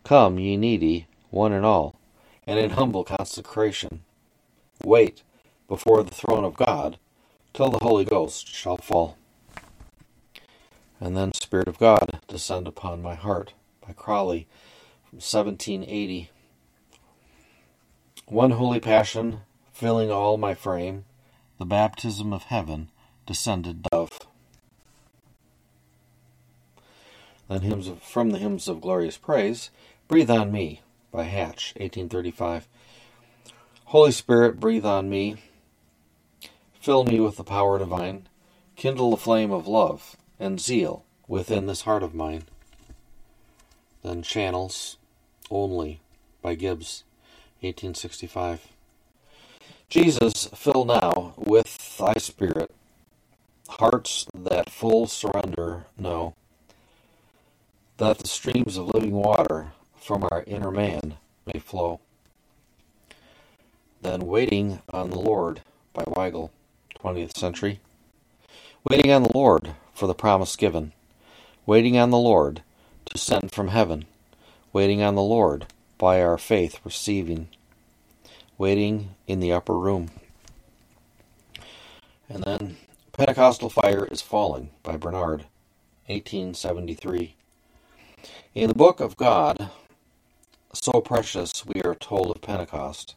[0.05, 1.99] Come, ye needy, one and all,
[2.45, 4.03] and in humble consecration.
[4.86, 5.23] Wait
[5.67, 6.97] before the throne of God
[7.53, 9.17] till the Holy Ghost shall fall.
[11.01, 13.53] And then Spirit of God descend upon my heart
[13.86, 14.45] by Croly
[15.03, 16.30] from 1780.
[18.28, 19.41] One holy passion
[19.78, 21.05] filling all my frame,
[21.59, 22.89] the baptism of heaven
[23.28, 24.21] descended dove.
[27.47, 29.69] Then hymns of, from the hymns of glorious praise,
[30.07, 32.67] breathe on me by Hatch, 1835.
[33.86, 35.36] Holy Spirit, breathe on me,
[36.82, 38.28] fill me with the power divine,
[38.75, 42.45] kindle the flame of love and zeal within this heart of mine.
[44.01, 44.97] Then Channels
[45.51, 45.99] Only
[46.41, 47.03] by Gibbs,
[47.61, 48.69] 1865.
[49.89, 52.71] Jesus, fill now with thy spirit
[53.69, 56.35] hearts that full surrender know,
[57.97, 61.15] that the streams of living water from our inner man
[61.45, 62.01] may flow.
[64.01, 65.61] Then Waiting on the Lord
[65.93, 66.49] by Weigel,
[66.99, 67.79] 20th century.
[68.89, 70.91] Waiting on the Lord for the promise given.
[71.65, 72.61] Waiting on the Lord
[73.05, 74.05] to send from heaven.
[74.73, 75.65] Waiting on the Lord
[75.97, 77.47] by our faith receiving.
[78.57, 80.09] Waiting in the upper room.
[82.27, 82.77] And then
[83.13, 85.45] Pentecostal Fire is Falling by Bennard,
[86.07, 87.35] 1873.
[88.55, 89.69] In the book of God,
[90.73, 93.13] so precious, we are told of Pentecost,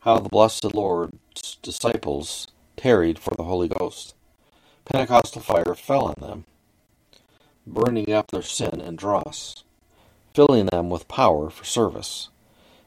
[0.00, 4.14] how the blessed Lord's disciples tarried for the Holy Ghost.
[4.86, 6.44] Pentecostal fire fell on them,
[7.66, 9.64] burning up their sin and dross,
[10.32, 12.30] filling them with power for service,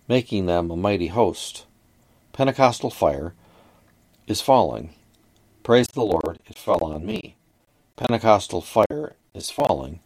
[0.09, 1.65] making them a mighty host.
[2.33, 3.35] Pentecostal fire
[4.27, 4.89] is falling.
[5.61, 7.35] Praise the Lord, it fell on me.
[7.95, 9.99] Pentecostal fire is falling.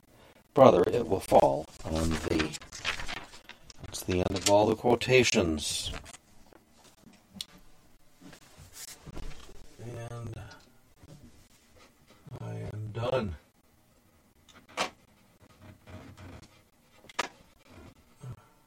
[0.53, 2.51] Brother, it will fall on thee.
[3.81, 5.91] That's the end of all the quotations.
[9.81, 10.35] And
[12.41, 13.35] I am done.